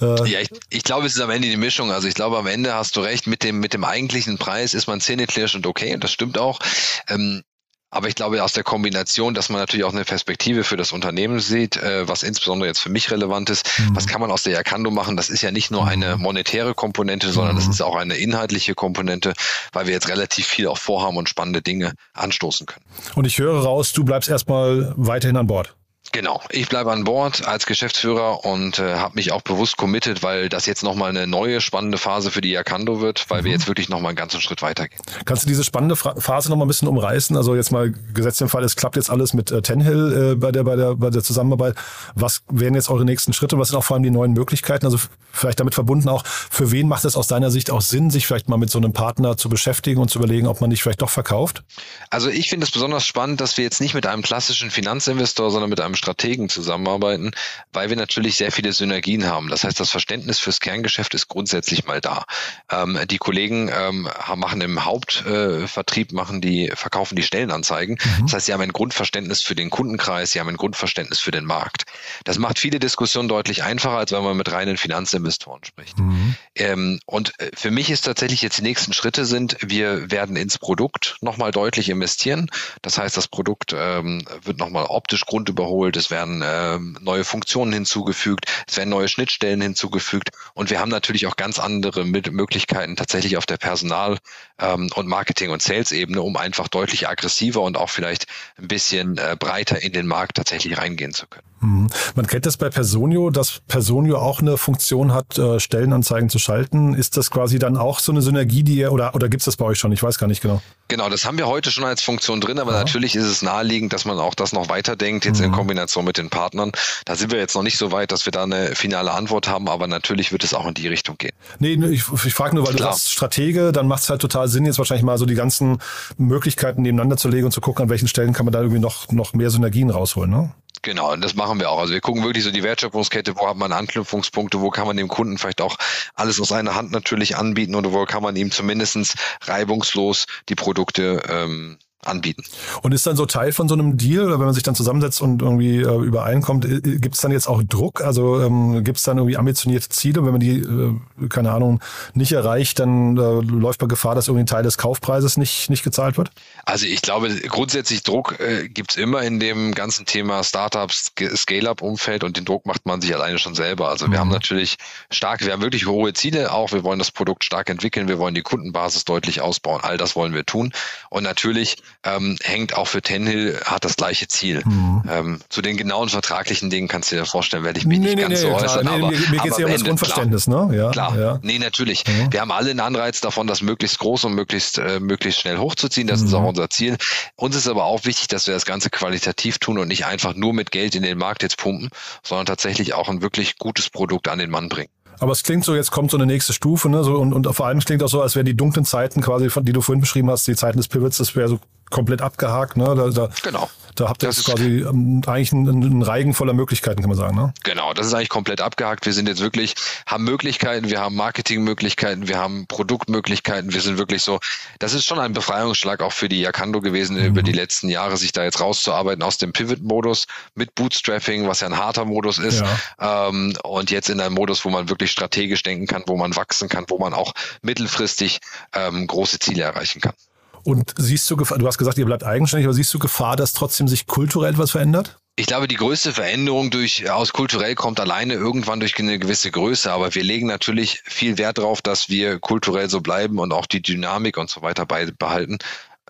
Äh, 0.00 0.28
ja, 0.28 0.40
ich, 0.40 0.50
ich 0.68 0.84
glaube, 0.84 1.06
es 1.06 1.14
ist 1.14 1.20
am 1.20 1.30
Ende 1.30 1.48
die 1.48 1.56
Mischung. 1.56 1.90
Also 1.90 2.06
ich 2.06 2.14
glaube, 2.14 2.38
am 2.38 2.46
Ende 2.46 2.74
hast 2.74 2.96
du 2.96 3.00
recht, 3.00 3.26
mit 3.26 3.42
dem, 3.42 3.60
mit 3.60 3.74
dem 3.74 3.84
eigentlichen 3.84 4.38
Preis 4.38 4.74
ist 4.74 4.86
man 4.86 5.00
zähneknirschend 5.00 5.66
okay 5.66 5.94
und 5.94 6.04
das 6.04 6.12
stimmt 6.12 6.38
auch. 6.38 6.60
Ähm, 7.08 7.42
aber 7.90 8.08
ich 8.08 8.14
glaube, 8.14 8.42
aus 8.42 8.52
der 8.52 8.62
Kombination, 8.62 9.34
dass 9.34 9.48
man 9.48 9.60
natürlich 9.60 9.84
auch 9.84 9.92
eine 9.92 10.04
Perspektive 10.04 10.64
für 10.64 10.76
das 10.76 10.92
Unternehmen 10.92 11.40
sieht, 11.40 11.76
äh, 11.76 12.06
was 12.06 12.22
insbesondere 12.22 12.68
jetzt 12.68 12.80
für 12.80 12.90
mich 12.90 13.10
relevant 13.10 13.50
ist, 13.50 13.78
mhm. 13.78 13.96
was 13.96 14.06
kann 14.06 14.20
man 14.20 14.30
aus 14.30 14.44
der 14.44 14.52
Yakando 14.52 14.90
machen? 14.90 15.16
Das 15.16 15.28
ist 15.28 15.42
ja 15.42 15.50
nicht 15.50 15.70
nur 15.70 15.86
eine 15.86 16.16
mhm. 16.16 16.22
monetäre 16.22 16.74
Komponente, 16.74 17.32
sondern 17.32 17.54
mhm. 17.54 17.60
das 17.60 17.68
ist 17.68 17.80
auch 17.80 17.96
eine 17.96 18.14
inhaltliche 18.16 18.74
Komponente, 18.74 19.32
weil 19.72 19.86
wir 19.86 19.92
jetzt 19.92 20.08
relativ 20.08 20.46
viel 20.46 20.68
auch 20.68 20.78
vorhaben 20.78 21.16
und 21.16 21.28
spannende 21.28 21.62
Dinge 21.62 21.94
anstoßen 22.14 22.66
können. 22.66 22.84
Und 23.14 23.26
ich 23.26 23.38
höre 23.38 23.62
raus, 23.62 23.92
du 23.92 24.04
bleibst 24.04 24.28
erstmal 24.28 24.94
weiterhin 24.96 25.36
an 25.36 25.46
Bord. 25.46 25.74
Genau, 26.12 26.40
ich 26.50 26.68
bleibe 26.68 26.90
an 26.90 27.04
Bord 27.04 27.46
als 27.46 27.66
Geschäftsführer 27.66 28.44
und 28.44 28.80
äh, 28.80 28.96
habe 28.96 29.14
mich 29.14 29.30
auch 29.30 29.42
bewusst 29.42 29.76
committed, 29.76 30.24
weil 30.24 30.48
das 30.48 30.66
jetzt 30.66 30.82
nochmal 30.82 31.10
eine 31.10 31.28
neue 31.28 31.60
spannende 31.60 31.98
Phase 31.98 32.32
für 32.32 32.40
die 32.40 32.50
Yakando 32.50 33.00
wird, 33.00 33.26
weil 33.28 33.42
mhm. 33.42 33.44
wir 33.44 33.52
jetzt 33.52 33.68
wirklich 33.68 33.88
nochmal 33.88 34.10
einen 34.10 34.16
ganzen 34.16 34.40
Schritt 34.40 34.60
weitergehen. 34.60 35.00
Kannst 35.24 35.44
du 35.44 35.46
diese 35.46 35.62
spannende 35.62 35.94
Phase 35.94 36.48
nochmal 36.48 36.64
ein 36.64 36.68
bisschen 36.68 36.88
umreißen? 36.88 37.36
Also 37.36 37.54
jetzt 37.54 37.70
mal 37.70 37.92
gesetzt 38.12 38.40
im 38.40 38.48
Fall, 38.48 38.64
es 38.64 38.74
klappt 38.74 38.96
jetzt 38.96 39.08
alles 39.08 39.34
mit 39.34 39.52
äh, 39.52 39.62
Tenhill 39.62 40.32
äh, 40.32 40.34
bei, 40.34 40.50
der, 40.50 40.64
bei, 40.64 40.74
der, 40.74 40.96
bei 40.96 41.10
der 41.10 41.22
Zusammenarbeit. 41.22 41.76
Was 42.16 42.42
wären 42.48 42.74
jetzt 42.74 42.88
eure 42.88 43.04
nächsten 43.04 43.32
Schritte? 43.32 43.56
Was 43.58 43.68
sind 43.68 43.78
auch 43.78 43.84
vor 43.84 43.94
allem 43.94 44.02
die 44.02 44.10
neuen 44.10 44.32
Möglichkeiten? 44.32 44.86
Also 44.86 44.98
vielleicht 45.32 45.60
damit 45.60 45.74
verbunden 45.74 46.08
auch, 46.08 46.26
für 46.26 46.72
wen 46.72 46.88
macht 46.88 47.04
es 47.04 47.14
aus 47.14 47.28
deiner 47.28 47.52
Sicht 47.52 47.70
auch 47.70 47.82
Sinn, 47.82 48.10
sich 48.10 48.26
vielleicht 48.26 48.48
mal 48.48 48.56
mit 48.56 48.70
so 48.70 48.78
einem 48.78 48.92
Partner 48.92 49.36
zu 49.36 49.48
beschäftigen 49.48 50.00
und 50.00 50.10
zu 50.10 50.18
überlegen, 50.18 50.48
ob 50.48 50.60
man 50.60 50.70
nicht 50.70 50.82
vielleicht 50.82 51.02
doch 51.02 51.10
verkauft? 51.10 51.62
Also 52.08 52.30
ich 52.30 52.48
finde 52.48 52.64
es 52.64 52.72
besonders 52.72 53.06
spannend, 53.06 53.40
dass 53.40 53.56
wir 53.56 53.64
jetzt 53.64 53.80
nicht 53.80 53.94
mit 53.94 54.06
einem 54.06 54.22
klassischen 54.22 54.72
Finanzinvestor, 54.72 55.52
sondern 55.52 55.70
mit 55.70 55.80
einem 55.80 55.94
Strategen 56.00 56.48
zusammenarbeiten, 56.48 57.32
weil 57.72 57.90
wir 57.90 57.96
natürlich 57.96 58.36
sehr 58.36 58.52
viele 58.52 58.72
Synergien 58.72 59.26
haben. 59.26 59.48
Das 59.48 59.64
heißt, 59.64 59.78
das 59.78 59.90
Verständnis 59.90 60.38
fürs 60.38 60.60
Kerngeschäft 60.60 61.14
ist 61.14 61.28
grundsätzlich 61.28 61.84
mal 61.84 62.00
da. 62.00 62.24
Ähm, 62.70 62.98
die 63.10 63.18
Kollegen 63.18 63.70
ähm, 63.72 64.08
machen 64.36 64.60
im 64.62 64.84
Hauptvertrieb, 64.84 66.12
äh, 66.12 66.14
machen 66.14 66.40
die, 66.40 66.72
verkaufen 66.74 67.16
die 67.16 67.22
Stellenanzeigen. 67.22 67.98
Mhm. 68.02 68.22
Das 68.22 68.34
heißt, 68.34 68.46
sie 68.46 68.52
haben 68.52 68.62
ein 68.62 68.72
Grundverständnis 68.72 69.42
für 69.42 69.54
den 69.54 69.68
Kundenkreis, 69.68 70.32
sie 70.32 70.40
haben 70.40 70.48
ein 70.48 70.56
Grundverständnis 70.56 71.20
für 71.20 71.30
den 71.30 71.44
Markt. 71.44 71.84
Das 72.24 72.38
macht 72.38 72.58
viele 72.58 72.78
Diskussionen 72.78 73.28
deutlich 73.28 73.62
einfacher, 73.62 73.98
als 73.98 74.12
wenn 74.12 74.24
man 74.24 74.36
mit 74.36 74.50
reinen 74.50 74.78
Finanzinvestoren 74.78 75.64
spricht. 75.64 75.98
Mhm. 75.98 76.34
Ähm, 76.54 77.00
und 77.04 77.38
äh, 77.38 77.50
für 77.54 77.70
mich 77.70 77.90
ist 77.90 78.06
tatsächlich 78.06 78.40
jetzt 78.40 78.58
die 78.58 78.62
nächsten 78.62 78.94
Schritte 78.94 79.26
sind, 79.26 79.58
wir 79.60 80.10
werden 80.10 80.36
ins 80.36 80.58
Produkt 80.58 81.18
nochmal 81.20 81.50
deutlich 81.50 81.90
investieren. 81.90 82.50
Das 82.80 82.96
heißt, 82.96 83.16
das 83.16 83.28
Produkt 83.28 83.74
ähm, 83.76 84.24
wird 84.42 84.58
nochmal 84.58 84.86
optisch 84.86 85.26
grundüberholt, 85.26 85.79
es 85.88 86.10
werden 86.10 86.42
äh, 86.42 86.78
neue 87.00 87.24
Funktionen 87.24 87.72
hinzugefügt, 87.72 88.46
es 88.66 88.76
werden 88.76 88.90
neue 88.90 89.08
Schnittstellen 89.08 89.60
hinzugefügt 89.60 90.30
und 90.54 90.70
wir 90.70 90.80
haben 90.80 90.90
natürlich 90.90 91.26
auch 91.26 91.36
ganz 91.36 91.58
andere 91.58 92.04
Möglichkeiten 92.04 92.96
tatsächlich 92.96 93.36
auf 93.36 93.46
der 93.46 93.56
Personal- 93.56 94.18
ähm, 94.58 94.90
und 94.94 95.06
Marketing- 95.06 95.50
und 95.50 95.62
Sales-Ebene, 95.62 96.22
um 96.22 96.36
einfach 96.36 96.68
deutlich 96.68 97.08
aggressiver 97.08 97.62
und 97.62 97.76
auch 97.76 97.90
vielleicht 97.90 98.26
ein 98.58 98.68
bisschen 98.68 99.18
äh, 99.18 99.36
breiter 99.38 99.82
in 99.82 99.92
den 99.92 100.06
Markt 100.06 100.36
tatsächlich 100.36 100.78
reingehen 100.78 101.12
zu 101.12 101.26
können. 101.26 101.46
Mhm. 101.60 101.88
Man 102.14 102.26
kennt 102.26 102.46
das 102.46 102.56
bei 102.56 102.70
Personio, 102.70 103.30
dass 103.30 103.60
Personio 103.68 104.18
auch 104.18 104.40
eine 104.40 104.56
Funktion 104.56 105.12
hat, 105.12 105.38
äh, 105.38 105.60
Stellenanzeigen 105.60 106.28
zu 106.30 106.38
schalten. 106.38 106.94
Ist 106.94 107.16
das 107.16 107.30
quasi 107.30 107.58
dann 107.58 107.76
auch 107.76 107.98
so 108.00 108.12
eine 108.12 108.22
Synergie, 108.22 108.62
die 108.62 108.76
ihr, 108.76 108.92
oder, 108.92 109.14
oder 109.14 109.28
gibt 109.28 109.42
es 109.42 109.44
das 109.44 109.56
bei 109.56 109.66
euch 109.66 109.78
schon? 109.78 109.92
Ich 109.92 110.02
weiß 110.02 110.18
gar 110.18 110.26
nicht 110.26 110.40
genau. 110.40 110.62
Genau, 110.88 111.08
das 111.08 111.24
haben 111.24 111.38
wir 111.38 111.46
heute 111.46 111.70
schon 111.70 111.84
als 111.84 112.02
Funktion 112.02 112.40
drin, 112.40 112.58
aber 112.58 112.72
ja. 112.72 112.78
natürlich 112.78 113.14
ist 113.14 113.26
es 113.26 113.42
naheliegend, 113.42 113.92
dass 113.92 114.04
man 114.04 114.18
auch 114.18 114.34
das 114.34 114.52
noch 114.52 114.68
weiterdenkt, 114.68 115.24
jetzt 115.24 115.38
mhm. 115.38 115.46
in 115.46 115.52
Kombination 115.52 115.69
mit 115.74 116.18
den 116.18 116.30
Partnern. 116.30 116.72
Da 117.04 117.16
sind 117.16 117.32
wir 117.32 117.38
jetzt 117.38 117.54
noch 117.54 117.62
nicht 117.62 117.78
so 117.78 117.92
weit, 117.92 118.12
dass 118.12 118.26
wir 118.26 118.32
da 118.32 118.44
eine 118.44 118.74
finale 118.74 119.12
Antwort 119.12 119.48
haben, 119.48 119.68
aber 119.68 119.86
natürlich 119.86 120.32
wird 120.32 120.44
es 120.44 120.54
auch 120.54 120.66
in 120.66 120.74
die 120.74 120.88
Richtung 120.88 121.16
gehen. 121.18 121.32
Nee, 121.58 121.74
ich, 121.90 122.04
ich 122.24 122.34
frage 122.34 122.54
nur, 122.54 122.66
weil 122.66 122.74
Klar. 122.74 122.90
du 122.90 122.94
sagst 122.96 123.12
Stratege, 123.12 123.72
dann 123.72 123.88
macht 123.88 124.02
es 124.02 124.10
halt 124.10 124.20
total 124.20 124.48
Sinn, 124.48 124.64
jetzt 124.66 124.78
wahrscheinlich 124.78 125.04
mal 125.04 125.18
so 125.18 125.26
die 125.26 125.34
ganzen 125.34 125.78
Möglichkeiten 126.16 126.82
nebeneinander 126.82 127.16
zu 127.16 127.28
legen 127.28 127.46
und 127.46 127.52
zu 127.52 127.60
gucken, 127.60 127.84
an 127.84 127.90
welchen 127.90 128.08
Stellen 128.08 128.32
kann 128.32 128.46
man 128.46 128.52
da 128.52 128.60
irgendwie 128.60 128.80
noch, 128.80 129.10
noch 129.12 129.32
mehr 129.32 129.50
Synergien 129.50 129.90
rausholen. 129.90 130.30
Ne? 130.30 130.52
Genau, 130.82 131.12
und 131.12 131.22
das 131.22 131.34
machen 131.34 131.60
wir 131.60 131.70
auch. 131.70 131.78
Also 131.78 131.92
wir 131.92 132.00
gucken 132.00 132.24
wirklich 132.24 132.42
so 132.42 132.50
die 132.50 132.62
Wertschöpfungskette, 132.62 133.36
wo 133.36 133.46
hat 133.46 133.56
man 133.56 133.72
Anknüpfungspunkte, 133.72 134.60
wo 134.60 134.70
kann 134.70 134.86
man 134.86 134.96
dem 134.96 135.08
Kunden 135.08 135.36
vielleicht 135.36 135.60
auch 135.60 135.76
alles 136.14 136.40
aus 136.40 136.52
einer 136.52 136.74
Hand 136.74 136.90
natürlich 136.90 137.36
anbieten 137.36 137.74
oder 137.74 137.92
wo 137.92 138.04
kann 138.06 138.22
man 138.22 138.34
ihm 138.36 138.50
zumindestens 138.50 139.14
reibungslos 139.42 140.24
die 140.48 140.54
Produkte 140.54 141.22
ähm, 141.28 141.78
anbieten. 142.04 142.42
Und 142.82 142.92
ist 142.92 143.06
dann 143.06 143.16
so 143.16 143.26
Teil 143.26 143.52
von 143.52 143.68
so 143.68 143.74
einem 143.74 143.98
Deal, 143.98 144.26
oder 144.26 144.38
wenn 144.38 144.46
man 144.46 144.54
sich 144.54 144.62
dann 144.62 144.74
zusammensetzt 144.74 145.20
und 145.20 145.42
irgendwie 145.42 145.80
äh, 145.80 146.02
übereinkommt, 146.02 146.64
äh, 146.64 146.80
gibt 146.80 147.14
es 147.14 147.20
dann 147.20 147.30
jetzt 147.30 147.46
auch 147.46 147.62
Druck? 147.62 148.00
Also 148.00 148.40
ähm, 148.40 148.82
gibt 148.84 148.98
es 148.98 149.04
dann 149.04 149.18
irgendwie 149.18 149.36
ambitionierte 149.36 149.88
Ziele? 149.90 150.20
Und 150.20 150.26
wenn 150.26 150.32
man 150.32 150.40
die, 150.40 150.58
äh, 150.58 151.28
keine 151.28 151.52
Ahnung, 151.52 151.80
nicht 152.14 152.32
erreicht, 152.32 152.78
dann 152.78 153.16
äh, 153.16 153.20
läuft 153.20 153.80
man 153.80 153.88
Gefahr, 153.88 154.14
dass 154.14 154.28
irgendwie 154.28 154.44
ein 154.44 154.46
Teil 154.46 154.62
des 154.62 154.78
Kaufpreises 154.78 155.36
nicht, 155.36 155.68
nicht 155.68 155.82
gezahlt 155.82 156.16
wird? 156.16 156.30
Also 156.64 156.86
ich 156.86 157.02
glaube, 157.02 157.34
grundsätzlich 157.48 158.02
Druck 158.02 158.40
äh, 158.40 158.68
gibt 158.68 158.92
es 158.92 158.96
immer 158.96 159.22
in 159.22 159.38
dem 159.38 159.74
ganzen 159.74 160.06
Thema 160.06 160.42
Startups, 160.42 161.12
Scale-up-Umfeld 161.36 162.24
und 162.24 162.36
den 162.36 162.46
Druck 162.46 162.64
macht 162.64 162.86
man 162.86 163.02
sich 163.02 163.14
alleine 163.14 163.38
schon 163.38 163.54
selber. 163.54 163.88
Also 163.88 164.06
wir 164.06 164.16
mhm. 164.16 164.20
haben 164.20 164.30
natürlich 164.30 164.76
stark, 165.10 165.44
wir 165.44 165.52
haben 165.52 165.62
wirklich 165.62 165.86
hohe 165.86 166.14
Ziele 166.14 166.52
auch. 166.52 166.72
Wir 166.72 166.82
wollen 166.82 166.98
das 166.98 167.10
Produkt 167.10 167.44
stark 167.44 167.68
entwickeln, 167.68 168.08
wir 168.08 168.18
wollen 168.18 168.34
die 168.34 168.42
Kundenbasis 168.42 169.04
deutlich 169.04 169.42
ausbauen. 169.42 169.80
All 169.82 169.98
das 169.98 170.16
wollen 170.16 170.32
wir 170.32 170.46
tun. 170.46 170.72
Und 171.10 171.24
natürlich 171.24 171.76
ähm, 172.04 172.36
hängt 172.42 172.76
auch 172.76 172.88
für 172.88 173.02
Tenhill, 173.02 173.60
hat 173.64 173.84
das 173.84 173.96
gleiche 173.96 174.28
Ziel. 174.28 174.62
Mhm. 174.64 175.02
Ähm, 175.08 175.40
zu 175.48 175.62
den 175.62 175.76
genauen 175.76 176.08
vertraglichen 176.08 176.70
Dingen 176.70 176.88
kannst 176.88 177.12
du 177.12 177.16
dir 177.16 177.26
vorstellen, 177.26 177.64
werde 177.64 177.78
ich 177.78 177.86
mich 177.86 177.98
nee, 177.98 178.06
nicht 178.06 178.16
nee, 178.16 178.22
ganz 178.22 178.42
nee, 178.42 178.48
so 178.48 178.54
äußern. 178.54 178.84
Nee, 178.84 178.90
aber, 178.90 179.10
mir, 179.10 179.18
mir 179.18 179.38
geht 179.40 179.52
es 179.52 179.58
ja 179.58 179.66
um 179.66 179.72
das 179.72 179.84
Grundverständnis, 179.84 180.44
klar, 180.44 180.66
ne? 180.66 180.76
Ja, 180.76 180.90
klar. 180.90 181.18
Ja. 181.18 181.38
Nee, 181.42 181.58
natürlich. 181.58 182.04
Mhm. 182.06 182.32
Wir 182.32 182.40
haben 182.40 182.52
alle 182.52 182.70
einen 182.70 182.80
Anreiz 182.80 183.20
davon, 183.20 183.46
das 183.46 183.60
möglichst 183.62 183.98
groß 183.98 184.24
und 184.24 184.34
möglichst, 184.34 184.78
äh, 184.78 185.00
möglichst 185.00 185.40
schnell 185.40 185.58
hochzuziehen. 185.58 186.06
Das 186.06 186.20
mhm. 186.20 186.26
ist 186.26 186.34
auch 186.34 186.44
unser 186.44 186.70
Ziel. 186.70 186.96
Uns 187.36 187.56
ist 187.56 187.68
aber 187.68 187.84
auch 187.84 188.04
wichtig, 188.04 188.28
dass 188.28 188.46
wir 188.46 188.54
das 188.54 188.64
Ganze 188.64 188.90
qualitativ 188.90 189.58
tun 189.58 189.78
und 189.78 189.88
nicht 189.88 190.06
einfach 190.06 190.34
nur 190.34 190.54
mit 190.54 190.70
Geld 190.70 190.94
in 190.94 191.02
den 191.02 191.18
Markt 191.18 191.42
jetzt 191.42 191.58
pumpen, 191.58 191.90
sondern 192.22 192.46
tatsächlich 192.46 192.94
auch 192.94 193.08
ein 193.08 193.22
wirklich 193.22 193.58
gutes 193.58 193.90
Produkt 193.90 194.28
an 194.28 194.38
den 194.38 194.50
Mann 194.50 194.68
bringen. 194.68 194.90
Aber 195.20 195.32
es 195.32 195.42
klingt 195.42 195.64
so, 195.64 195.74
jetzt 195.74 195.90
kommt 195.90 196.10
so 196.10 196.16
eine 196.16 196.26
nächste 196.26 196.52
Stufe, 196.52 196.88
ne? 196.88 197.04
So, 197.04 197.16
und, 197.16 197.32
und 197.34 197.54
vor 197.54 197.66
allem 197.66 197.78
klingt 197.80 198.02
auch 198.02 198.08
so, 198.08 198.22
als 198.22 198.34
wären 198.34 198.46
die 198.46 198.56
dunklen 198.56 198.86
Zeiten 198.86 199.20
quasi, 199.20 199.48
die 199.62 199.72
du 199.72 199.82
vorhin 199.82 200.00
beschrieben 200.00 200.30
hast, 200.30 200.48
die 200.48 200.56
Zeiten 200.56 200.78
des 200.78 200.88
Pivots, 200.88 201.18
das 201.18 201.36
wäre 201.36 201.48
so 201.48 201.60
komplett 201.90 202.22
abgehakt. 202.22 202.76
Ne? 202.76 202.94
Da, 202.94 203.10
da, 203.10 203.28
genau. 203.42 203.68
Da 203.94 204.08
habt 204.08 204.22
ihr 204.22 204.28
jetzt 204.28 204.44
quasi 204.44 204.80
ähm, 204.80 205.22
eigentlich 205.26 205.52
einen, 205.52 205.68
einen 205.68 206.02
Reigen 206.02 206.34
voller 206.34 206.52
Möglichkeiten, 206.52 207.00
kann 207.00 207.10
man 207.10 207.18
sagen. 207.18 207.36
Ne? 207.36 207.52
Genau, 207.64 207.92
das 207.92 208.06
ist 208.06 208.14
eigentlich 208.14 208.28
komplett 208.28 208.60
abgehakt. 208.60 209.06
Wir 209.06 209.12
sind 209.12 209.28
jetzt 209.28 209.40
wirklich, 209.40 209.74
haben 210.06 210.24
Möglichkeiten, 210.24 210.90
wir 210.90 211.00
haben 211.00 211.16
Marketingmöglichkeiten, 211.16 212.28
wir 212.28 212.38
haben 212.38 212.66
Produktmöglichkeiten. 212.66 213.72
Wir 213.72 213.80
sind 213.80 213.98
wirklich 213.98 214.22
so, 214.22 214.38
das 214.78 214.94
ist 214.94 215.06
schon 215.06 215.18
ein 215.18 215.32
Befreiungsschlag 215.32 216.02
auch 216.02 216.12
für 216.12 216.28
die 216.28 216.40
Yakando 216.40 216.80
gewesen, 216.80 217.16
mhm. 217.16 217.24
über 217.24 217.42
die 217.42 217.52
letzten 217.52 217.88
Jahre 217.88 218.16
sich 218.16 218.32
da 218.32 218.44
jetzt 218.44 218.60
rauszuarbeiten 218.60 219.22
aus 219.22 219.38
dem 219.38 219.52
Pivot-Modus 219.52 220.26
mit 220.54 220.74
Bootstrapping, 220.74 221.46
was 221.46 221.60
ja 221.60 221.66
ein 221.66 221.76
harter 221.76 222.04
Modus 222.04 222.38
ist. 222.38 222.62
Ja. 223.00 223.28
Ähm, 223.28 223.54
und 223.62 223.90
jetzt 223.90 224.08
in 224.08 224.20
einem 224.20 224.34
Modus, 224.34 224.64
wo 224.64 224.70
man 224.70 224.88
wirklich 224.88 225.10
strategisch 225.10 225.62
denken 225.62 225.86
kann, 225.86 226.04
wo 226.06 226.16
man 226.16 226.36
wachsen 226.36 226.68
kann, 226.68 226.84
wo 226.88 226.98
man 226.98 227.14
auch 227.14 227.32
mittelfristig 227.62 228.40
ähm, 228.74 229.06
große 229.06 229.38
Ziele 229.38 229.62
erreichen 229.62 230.00
kann. 230.00 230.14
Und 230.62 230.94
siehst 230.96 231.30
du 231.30 231.36
Gefahr, 231.36 231.58
du 231.58 231.66
hast 231.66 231.78
gesagt, 231.78 231.98
ihr 231.98 232.04
bleibt 232.04 232.24
eigenständig, 232.24 232.66
aber 232.66 232.74
siehst 232.74 232.92
du 232.92 232.98
Gefahr, 232.98 233.36
dass 233.36 233.52
trotzdem 233.52 233.88
sich 233.88 234.06
kulturell 234.06 234.58
was 234.58 234.72
verändert? 234.72 235.18
Ich 235.36 235.46
glaube, 235.46 235.68
die 235.68 235.76
größte 235.76 236.12
Veränderung 236.12 236.70
durch, 236.70 237.10
aus 237.10 237.32
kulturell 237.32 237.74
kommt 237.74 237.98
alleine 237.98 238.34
irgendwann 238.34 238.80
durch 238.80 238.98
eine 238.98 239.18
gewisse 239.18 239.50
Größe, 239.50 239.90
aber 239.90 240.14
wir 240.14 240.22
legen 240.22 240.46
natürlich 240.46 241.02
viel 241.04 241.38
Wert 241.38 241.58
darauf, 241.58 241.80
dass 241.80 242.10
wir 242.10 242.38
kulturell 242.38 242.90
so 242.90 243.00
bleiben 243.00 243.38
und 243.38 243.52
auch 243.52 243.66
die 243.66 243.80
Dynamik 243.80 244.36
und 244.36 244.50
so 244.50 244.60
weiter 244.60 244.84
beibehalten. 244.84 245.58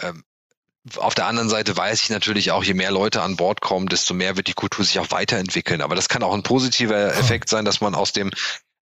Ähm, 0.01 0.25
auf 0.97 1.15
der 1.15 1.27
anderen 1.27 1.49
Seite 1.49 1.77
weiß 1.77 2.03
ich 2.03 2.11
natürlich 2.11 2.51
auch, 2.51 2.65
je 2.65 2.75
mehr 2.75 2.91
Leute 2.91 3.23
an 3.23 3.37
Bord 3.37 3.61
kommen, 3.61 3.89
desto 3.89 4.15
mehr 4.15 4.37
wird 4.37 4.49
die 4.49 4.55
Kultur 4.55 4.85
sich 4.85 4.99
auch 4.99 5.11
weiterentwickeln. 5.11 5.83
Aber 5.83 5.95
das 5.95 6.09
kann 6.09 6.23
auch 6.23 6.35
ein 6.35 6.43
positiver 6.43 7.15
Effekt 7.15 7.51
sein, 7.51 7.65
dass 7.65 7.81
man 7.81 7.95
aus 7.95 8.13
dem 8.13 8.31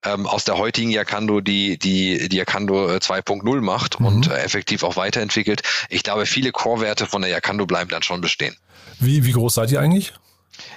ähm, 0.05 0.27
aus 0.27 0.45
der 0.45 0.59
heutigen 0.59 0.91
Yakando 0.91 1.41
die, 1.41 1.79
die, 1.79 2.29
die 2.29 2.37
Yakando 2.37 2.87
2.0 2.87 3.57
äh, 3.57 3.61
macht 3.61 4.01
mhm. 4.01 4.07
und 4.07 4.31
äh, 4.31 4.39
effektiv 4.39 4.83
auch 4.83 4.97
weiterentwickelt. 4.97 5.63
Ich 5.89 6.03
glaube, 6.03 6.27
viele 6.27 6.53
Core-Werte 6.53 7.07
von 7.07 7.23
der 7.23 7.31
Yakando 7.31 7.67
bleiben 7.67 7.91
dann 7.91 8.03
schon 8.03 8.21
bestehen. 8.21 8.57
Wie, 9.01 9.25
wie 9.25 9.33
groß 9.33 9.55
seid 9.55 9.71
ihr 9.71 9.81
eigentlich? 9.81 10.13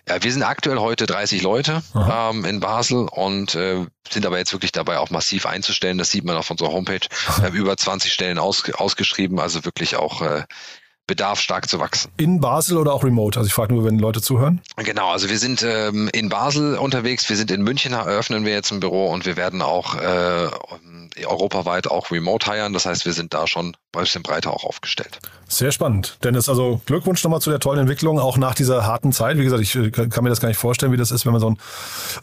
Ja, 0.08 0.22
wir 0.22 0.32
sind 0.32 0.44
aktuell 0.44 0.78
heute 0.78 1.06
30 1.06 1.42
Leute 1.42 1.82
ähm, 1.96 2.46
in 2.46 2.60
Basel 2.60 3.08
und 3.12 3.56
äh, 3.56 3.86
sind 4.10 4.26
aber 4.26 4.38
jetzt 4.38 4.54
wirklich 4.54 4.72
dabei, 4.72 5.00
auch 5.00 5.10
massiv 5.10 5.46
einzustellen. 5.46 5.98
Das 5.98 6.12
sieht 6.12 6.24
man 6.24 6.36
auf 6.36 6.52
unserer 6.52 6.72
Homepage. 6.72 7.00
Wir 7.38 7.46
haben 7.46 7.56
über 7.56 7.76
20 7.76 8.14
Stellen 8.14 8.38
aus, 8.38 8.70
ausgeschrieben, 8.74 9.40
also 9.40 9.66
wirklich 9.66 9.96
auch 9.96 10.22
äh, 10.22 10.44
Bedarf 11.08 11.40
stark 11.40 11.68
zu 11.68 11.80
wachsen. 11.80 12.12
In 12.18 12.40
Basel 12.40 12.78
oder 12.78 12.94
auch 12.94 13.04
remote? 13.04 13.38
Also 13.38 13.48
ich 13.48 13.54
frage 13.54 13.74
nur, 13.74 13.84
wenn 13.84 14.00
Leute 14.00 14.22
zuhören. 14.22 14.62
Genau, 14.78 15.10
also 15.10 15.30
wir 15.30 15.40
sind 15.40 15.64
ähm, 15.64 16.10
in 16.14 16.30
Basel 16.30 16.78
unterwegs, 16.78 17.28
wir 17.30 17.36
sind 17.36 17.52
in 17.52 17.64
München, 17.64 17.94
eröffnen 17.94 18.46
wir 18.46 18.54
jetzt 18.54 18.72
ein 18.72 18.80
Büro 18.80 19.08
und 19.08 19.26
wir 19.26 19.36
werden 19.36 19.62
auch 19.62 19.96
äh, 19.96 20.50
europaweit 21.26 21.88
auch 21.88 22.12
remote 22.12 22.52
hiren. 22.52 22.74
Das 22.74 22.86
heißt, 22.86 23.06
wir 23.06 23.14
sind 23.14 23.34
da 23.34 23.48
schon 23.48 23.76
bisschen 23.92 24.24
breiter 24.24 24.52
auch 24.52 24.64
aufgestellt. 24.64 25.20
Sehr 25.48 25.74
spannend. 25.74 26.18
Dennis, 26.24 26.48
also 26.48 26.80
Glückwunsch 26.86 27.22
nochmal 27.24 27.42
zu 27.42 27.50
der 27.50 27.60
tollen 27.60 27.80
Entwicklung, 27.80 28.20
auch 28.20 28.38
nach 28.38 28.56
dieser 28.56 28.86
harten 28.86 29.12
Zeit. 29.12 29.38
Wie 29.38 29.44
gesagt, 29.44 29.62
ich 29.62 29.76
äh, 29.76 29.92
kann 29.92 30.24
mir 30.24 30.30
das 30.30 30.40
gar 30.40 30.48
nicht 30.48 30.58
vorstellen, 30.58 30.94
wie 30.94 30.98
das 30.98 31.12
ist, 31.12 31.26
wenn 31.26 31.34
man 31.34 31.42
so, 31.42 31.50
ein, 31.50 31.58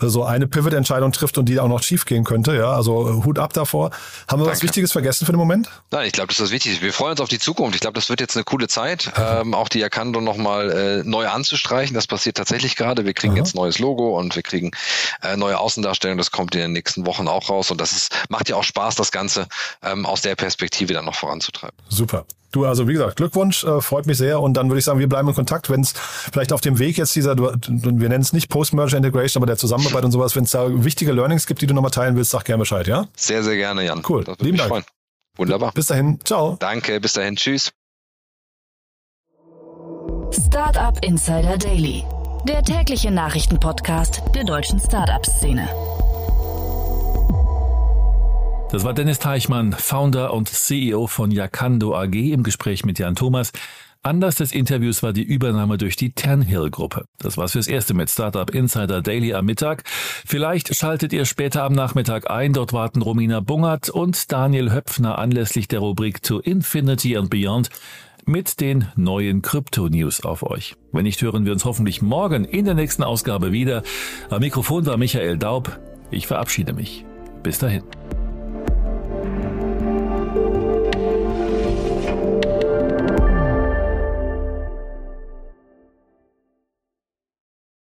so 0.00 0.24
eine 0.24 0.46
Pivot-Entscheidung 0.46 1.12
trifft 1.12 1.36
und 1.36 1.46
die 1.46 1.60
auch 1.60 1.68
noch 1.68 1.82
schief 1.82 2.06
gehen 2.06 2.24
könnte. 2.24 2.56
Ja, 2.56 2.72
also 2.72 3.08
äh, 3.08 3.24
Hut 3.24 3.38
ab 3.38 3.52
davor. 3.52 3.90
Haben 4.28 4.40
wir 4.40 4.46
Danke. 4.46 4.52
was 4.52 4.62
Wichtiges 4.62 4.92
vergessen 4.92 5.26
für 5.26 5.32
den 5.32 5.38
Moment? 5.38 5.68
Nein, 5.90 6.06
ich 6.06 6.12
glaube, 6.12 6.28
das 6.28 6.36
ist 6.36 6.44
das 6.44 6.50
Wichtigste. 6.52 6.82
Wir 6.82 6.92
freuen 6.94 7.12
uns 7.12 7.20
auf 7.20 7.28
die 7.28 7.38
Zukunft. 7.38 7.74
Ich 7.74 7.82
glaube, 7.82 7.94
das 7.94 8.08
wird 8.08 8.20
jetzt 8.20 8.34
eine 8.34 8.44
coole 8.44 8.66
Zeit, 8.66 9.12
ähm, 9.18 9.52
auch 9.52 9.68
die 9.68 9.82
Erkando 9.82 10.22
nochmal 10.22 10.70
äh, 10.70 11.02
neu 11.04 11.28
anzustreichen. 11.28 11.94
Das 11.94 12.06
passiert 12.06 12.38
tatsächlich 12.38 12.76
gerade. 12.76 13.04
Wir 13.04 13.12
kriegen 13.12 13.34
Aha. 13.34 13.38
jetzt 13.40 13.54
neues 13.54 13.78
Logo 13.78 14.18
und 14.18 14.36
wir 14.36 14.42
kriegen 14.42 14.70
äh, 15.22 15.36
neue 15.36 15.58
Außendarstellung. 15.58 16.16
Das 16.16 16.30
kommt 16.30 16.54
in 16.54 16.62
den 16.62 16.72
nächsten 16.72 17.04
Wochen 17.04 17.28
auch 17.28 17.50
raus. 17.50 17.70
Und 17.70 17.78
das 17.78 17.92
ist, 17.92 18.14
macht 18.30 18.48
ja 18.48 18.56
auch 18.56 18.64
Spaß, 18.64 18.94
das 18.94 19.12
Ganze 19.12 19.48
ähm, 19.82 20.06
aus 20.06 20.22
der 20.22 20.34
Perspektive 20.34 20.94
dann 20.94 21.04
noch 21.04 21.14
voranzutreiben. 21.14 21.57
Super. 21.88 22.24
Du, 22.50 22.64
also 22.64 22.88
wie 22.88 22.94
gesagt, 22.94 23.16
Glückwunsch, 23.16 23.64
äh, 23.64 23.82
freut 23.82 24.06
mich 24.06 24.16
sehr 24.16 24.40
und 24.40 24.54
dann 24.54 24.70
würde 24.70 24.78
ich 24.78 24.84
sagen, 24.84 24.98
wir 24.98 25.08
bleiben 25.08 25.28
in 25.28 25.34
Kontakt, 25.34 25.68
wenn 25.68 25.82
es 25.82 25.92
vielleicht 25.92 26.52
auf 26.52 26.62
dem 26.62 26.78
Weg 26.78 26.96
jetzt 26.96 27.14
dieser, 27.14 27.34
du, 27.34 27.52
wir 27.52 28.08
nennen 28.08 28.22
es 28.22 28.32
nicht 28.32 28.48
Post-Merger 28.48 28.96
Integration, 28.96 29.42
aber 29.42 29.46
der 29.46 29.58
Zusammenarbeit 29.58 30.04
und 30.04 30.12
sowas, 30.12 30.34
wenn 30.34 30.44
es 30.44 30.52
da 30.52 30.66
wichtige 30.82 31.12
Learnings 31.12 31.46
gibt, 31.46 31.60
die 31.60 31.66
du 31.66 31.74
nochmal 31.74 31.90
teilen 31.90 32.16
willst, 32.16 32.30
sag 32.30 32.44
gerne 32.44 32.60
Bescheid, 32.60 32.86
ja? 32.86 33.06
Sehr, 33.14 33.42
sehr 33.42 33.56
gerne, 33.56 33.84
Jan. 33.84 34.02
Cool, 34.08 34.24
lieben 34.40 34.56
Dank. 34.56 34.70
Freuen. 34.70 34.84
Wunderbar. 35.36 35.72
Bis 35.72 35.88
dahin, 35.88 36.20
ciao. 36.24 36.56
Danke, 36.58 37.00
bis 37.00 37.12
dahin, 37.12 37.36
tschüss. 37.36 37.70
Startup 40.32 40.98
Insider 41.04 41.58
Daily, 41.58 42.02
der 42.46 42.62
tägliche 42.62 43.10
Nachrichtenpodcast 43.10 44.22
der 44.34 44.44
deutschen 44.44 44.80
Startup-Szene. 44.80 45.68
Das 48.70 48.84
war 48.84 48.92
Dennis 48.92 49.18
Teichmann, 49.18 49.72
Founder 49.72 50.34
und 50.34 50.50
CEO 50.50 51.06
von 51.06 51.30
Yakando 51.30 51.96
AG 51.96 52.14
im 52.14 52.42
Gespräch 52.42 52.84
mit 52.84 52.98
Jan 52.98 53.14
Thomas. 53.14 53.52
Anlass 54.02 54.34
des 54.36 54.52
Interviews 54.52 55.02
war 55.02 55.14
die 55.14 55.22
Übernahme 55.22 55.78
durch 55.78 55.96
die 55.96 56.12
Ternhill-Gruppe. 56.12 57.06
Das 57.18 57.38
war's 57.38 57.52
fürs 57.52 57.66
Erste 57.66 57.94
mit 57.94 58.10
Startup 58.10 58.48
Insider 58.50 59.00
Daily 59.00 59.32
am 59.32 59.46
Mittag. 59.46 59.84
Vielleicht 59.86 60.76
schaltet 60.76 61.14
ihr 61.14 61.24
später 61.24 61.62
am 61.64 61.72
Nachmittag 61.72 62.30
ein. 62.30 62.52
Dort 62.52 62.74
warten 62.74 63.00
Romina 63.00 63.40
Bungert 63.40 63.88
und 63.88 64.30
Daniel 64.30 64.70
Höpfner 64.70 65.18
anlässlich 65.18 65.66
der 65.66 65.78
Rubrik 65.78 66.22
To 66.24 66.38
Infinity 66.38 67.16
and 67.16 67.30
Beyond 67.30 67.70
mit 68.26 68.60
den 68.60 68.88
neuen 68.96 69.40
Krypto-News 69.40 70.24
auf 70.24 70.42
euch. 70.42 70.76
Wenn 70.92 71.04
nicht, 71.04 71.22
hören 71.22 71.46
wir 71.46 71.52
uns 71.52 71.64
hoffentlich 71.64 72.02
morgen 72.02 72.44
in 72.44 72.66
der 72.66 72.74
nächsten 72.74 73.02
Ausgabe 73.02 73.50
wieder. 73.50 73.82
Am 74.28 74.40
Mikrofon 74.40 74.84
war 74.84 74.98
Michael 74.98 75.38
Daub. 75.38 75.80
Ich 76.10 76.26
verabschiede 76.26 76.74
mich. 76.74 77.06
Bis 77.42 77.58
dahin. 77.58 77.82